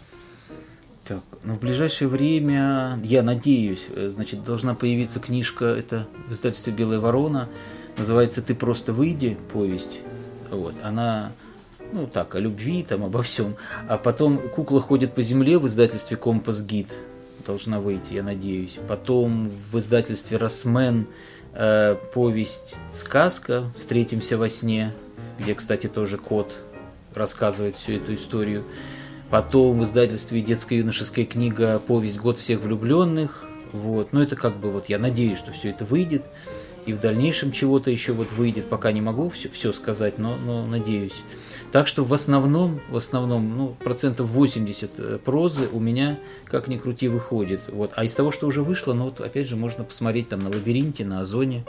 Так, 1.08 1.22
ну 1.42 1.56
в 1.56 1.60
ближайшее 1.60 2.08
время, 2.08 3.00
я 3.04 3.24
надеюсь, 3.24 3.88
э, 3.90 4.10
значит, 4.10 4.44
должна 4.44 4.76
появиться 4.76 5.20
книжка, 5.20 5.66
это 5.66 6.08
в 6.30 6.34
издательстве 6.34 6.74
«Белая 6.74 7.00
ворона», 7.00 7.50
называется 7.98 8.44
«Ты 8.44 8.54
просто 8.54 8.94
выйди», 8.94 9.36
повесть. 9.52 10.02
Вот, 10.52 10.76
она 10.84 11.32
ну 11.94 12.08
так, 12.08 12.36
о 12.36 12.40
любви, 12.40 12.84
там, 12.84 13.04
обо 13.04 13.22
всем. 13.22 13.56
А 13.88 13.98
потом 13.98 14.38
«Кукла 14.38 14.82
ходит 14.82 15.14
по 15.14 15.22
земле» 15.22 15.58
в 15.58 15.68
издательстве 15.68 16.18
«Компас 16.18 16.62
Гид» 16.62 16.98
должна 17.46 17.80
выйти, 17.80 18.14
я 18.14 18.24
надеюсь. 18.24 18.78
Потом 18.88 19.52
в 19.72 19.78
издательстве 19.78 20.38
«Росмен» 20.38 21.08
э, 21.54 21.96
повесть 22.14 22.78
«Сказка. 22.92 23.72
Встретимся 23.78 24.38
во 24.38 24.50
сне», 24.50 24.94
где, 25.40 25.54
кстати, 25.54 25.88
тоже 25.88 26.18
кот 26.18 26.58
рассказывает 27.14 27.76
всю 27.76 27.94
эту 27.94 28.16
историю. 28.16 28.64
Потом 29.30 29.80
в 29.80 29.84
издательстве 29.84 30.42
«Детская 30.42 30.78
юношеская 30.78 31.26
книга» 31.26 31.80
повесть 31.80 32.18
«Год 32.18 32.40
всех 32.40 32.62
влюбленных». 32.62 33.46
Вот. 33.72 34.14
Но 34.14 34.22
это 34.22 34.36
как 34.36 34.58
бы 34.58 34.72
вот 34.72 34.90
я 34.90 35.00
надеюсь, 35.00 35.38
что 35.38 35.52
все 35.52 35.70
это 35.70 35.86
выйдет. 35.86 36.24
И 36.86 36.94
в 36.94 37.00
дальнейшем 37.00 37.52
чего-то 37.52 37.90
еще 37.90 38.14
вот 38.14 38.32
выйдет. 38.32 38.70
Пока 38.70 38.92
не 38.92 39.02
могу 39.02 39.30
все, 39.30 39.50
все 39.50 39.74
сказать, 39.74 40.18
но, 40.18 40.36
но 40.38 40.66
надеюсь. 40.66 41.24
Так 41.74 41.88
что 41.88 42.04
в 42.04 42.14
основном, 42.14 42.82
в 42.88 42.96
основном, 42.96 43.58
ну, 43.58 43.76
процентов 43.84 44.30
80 44.30 44.92
э, 45.00 45.18
прозы 45.18 45.68
у 45.72 45.80
меня, 45.80 46.20
как 46.46 46.68
ни 46.68 46.78
крути, 46.78 47.08
выходит. 47.08 47.62
Вот. 47.68 47.94
А 47.96 48.06
из 48.06 48.14
того, 48.14 48.32
что 48.32 48.46
уже 48.46 48.62
вышло, 48.62 48.94
ну, 48.94 49.06
вот, 49.06 49.20
опять 49.20 49.48
же, 49.48 49.56
можно 49.56 49.84
посмотреть 49.84 50.30
там 50.30 50.44
на 50.44 50.50
«Лабиринте», 50.52 51.04
на 51.04 51.22
«Озоне», 51.22 51.66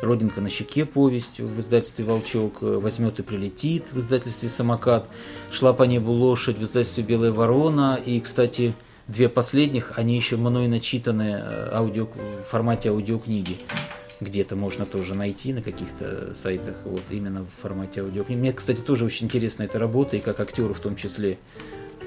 «Родинка 0.00 0.40
на 0.40 0.48
щеке» 0.48 0.86
повесть 0.86 1.38
в 1.38 1.60
издательстве 1.60 2.06
«Волчок», 2.06 2.62
э, 2.62 2.78
«Возьмет 2.78 3.20
и 3.20 3.22
прилетит» 3.22 3.84
в 3.92 3.98
издательстве 3.98 4.48
«Самокат», 4.48 5.06
«Шла 5.50 5.74
по 5.74 5.82
небу 5.82 6.12
лошадь» 6.12 6.56
в 6.56 6.64
издательстве 6.64 7.04
«Белая 7.04 7.30
ворона». 7.30 8.00
И, 8.02 8.20
кстати, 8.20 8.72
две 9.06 9.28
последних, 9.28 9.98
они 9.98 10.16
еще 10.16 10.38
мной 10.38 10.66
начитаны 10.66 11.42
э, 11.42 11.68
аудио, 11.72 12.06
в 12.06 12.50
формате 12.50 12.88
аудиокниги 12.88 13.58
где-то 14.22 14.56
можно 14.56 14.86
тоже 14.86 15.14
найти 15.14 15.52
на 15.52 15.62
каких-то 15.62 16.34
сайтах, 16.34 16.76
вот 16.84 17.02
именно 17.10 17.44
в 17.44 17.62
формате 17.62 18.00
аудиокниги. 18.00 18.38
Мне, 18.38 18.52
кстати, 18.52 18.80
тоже 18.80 19.04
очень 19.04 19.26
интересна 19.26 19.64
эта 19.64 19.78
работа, 19.78 20.16
и 20.16 20.20
как 20.20 20.40
актеру 20.40 20.74
в 20.74 20.80
том 20.80 20.96
числе 20.96 21.38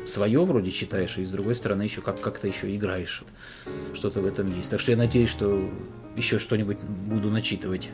свое 0.05 0.43
вроде 0.45 0.71
читаешь, 0.71 1.17
и 1.17 1.25
с 1.25 1.31
другой 1.31 1.55
стороны 1.55 1.83
еще 1.83 2.01
как- 2.01 2.21
как-то 2.21 2.47
еще 2.47 2.73
играешь. 2.75 3.23
Что-то 3.93 4.21
в 4.21 4.25
этом 4.25 4.55
есть. 4.55 4.71
Так 4.71 4.79
что 4.79 4.91
я 4.91 4.97
надеюсь, 4.97 5.29
что 5.29 5.69
еще 6.15 6.39
что-нибудь 6.39 6.79
буду 6.83 7.29
начитывать. 7.29 7.89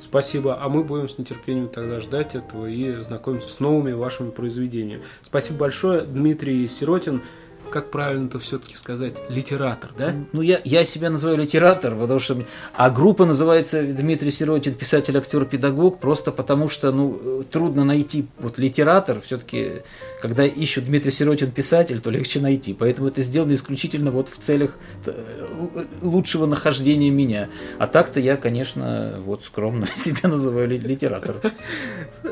Спасибо. 0.00 0.62
А 0.62 0.68
мы 0.68 0.84
будем 0.84 1.08
с 1.08 1.18
нетерпением 1.18 1.68
тогда 1.68 2.00
ждать 2.00 2.34
этого 2.34 2.66
и 2.66 3.02
знакомиться 3.02 3.48
с 3.48 3.60
новыми 3.60 3.92
вашими 3.92 4.30
произведениями. 4.30 5.02
Спасибо 5.22 5.58
большое, 5.58 6.02
Дмитрий 6.02 6.66
Сиротин 6.68 7.22
как 7.70 7.90
правильно-то 7.90 8.38
все-таки 8.38 8.76
сказать, 8.76 9.14
литератор, 9.28 9.90
да? 9.96 10.14
Ну, 10.32 10.42
я, 10.42 10.60
я 10.64 10.84
себя 10.84 11.10
называю 11.10 11.38
литератор, 11.38 11.94
потому 11.94 12.18
что... 12.20 12.44
А 12.74 12.90
группа 12.90 13.24
называется 13.24 13.82
Дмитрий 13.82 14.30
Сиротин, 14.30 14.74
писатель, 14.74 15.16
актер, 15.16 15.44
педагог, 15.44 16.00
просто 16.00 16.32
потому 16.32 16.68
что, 16.68 16.92
ну, 16.92 17.44
трудно 17.50 17.84
найти 17.84 18.26
вот 18.38 18.58
литератор, 18.58 19.20
все-таки, 19.20 19.82
когда 20.20 20.46
ищут 20.46 20.86
Дмитрий 20.86 21.12
Сиротин 21.12 21.50
писатель, 21.50 22.00
то 22.00 22.10
легче 22.10 22.40
найти. 22.40 22.74
Поэтому 22.74 23.08
это 23.08 23.22
сделано 23.22 23.54
исключительно 23.54 24.10
вот 24.10 24.28
в 24.28 24.38
целях 24.38 24.78
э, 25.06 25.84
лучшего 26.02 26.46
нахождения 26.46 27.10
меня. 27.10 27.48
А 27.78 27.86
так-то 27.86 28.20
я, 28.20 28.36
конечно, 28.36 29.20
вот 29.24 29.44
скромно 29.44 29.86
себя 29.94 30.28
называю 30.28 30.68
литератор. 30.68 31.36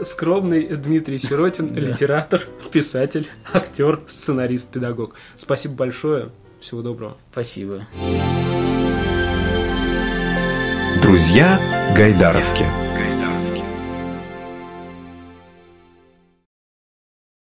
Скромный 0.03 0.67
Дмитрий 0.77 1.19
Сиротин, 1.19 1.75
литератор, 1.75 2.43
писатель, 2.73 3.29
актер, 3.53 4.01
сценарист, 4.07 4.71
педагог. 4.71 5.16
Спасибо 5.37 5.75
большое. 5.75 6.31
Всего 6.61 6.83
доброго. 6.83 7.17
Спасибо. 7.31 7.87
Друзья 11.03 11.61
Гайдаровки. 11.95 12.86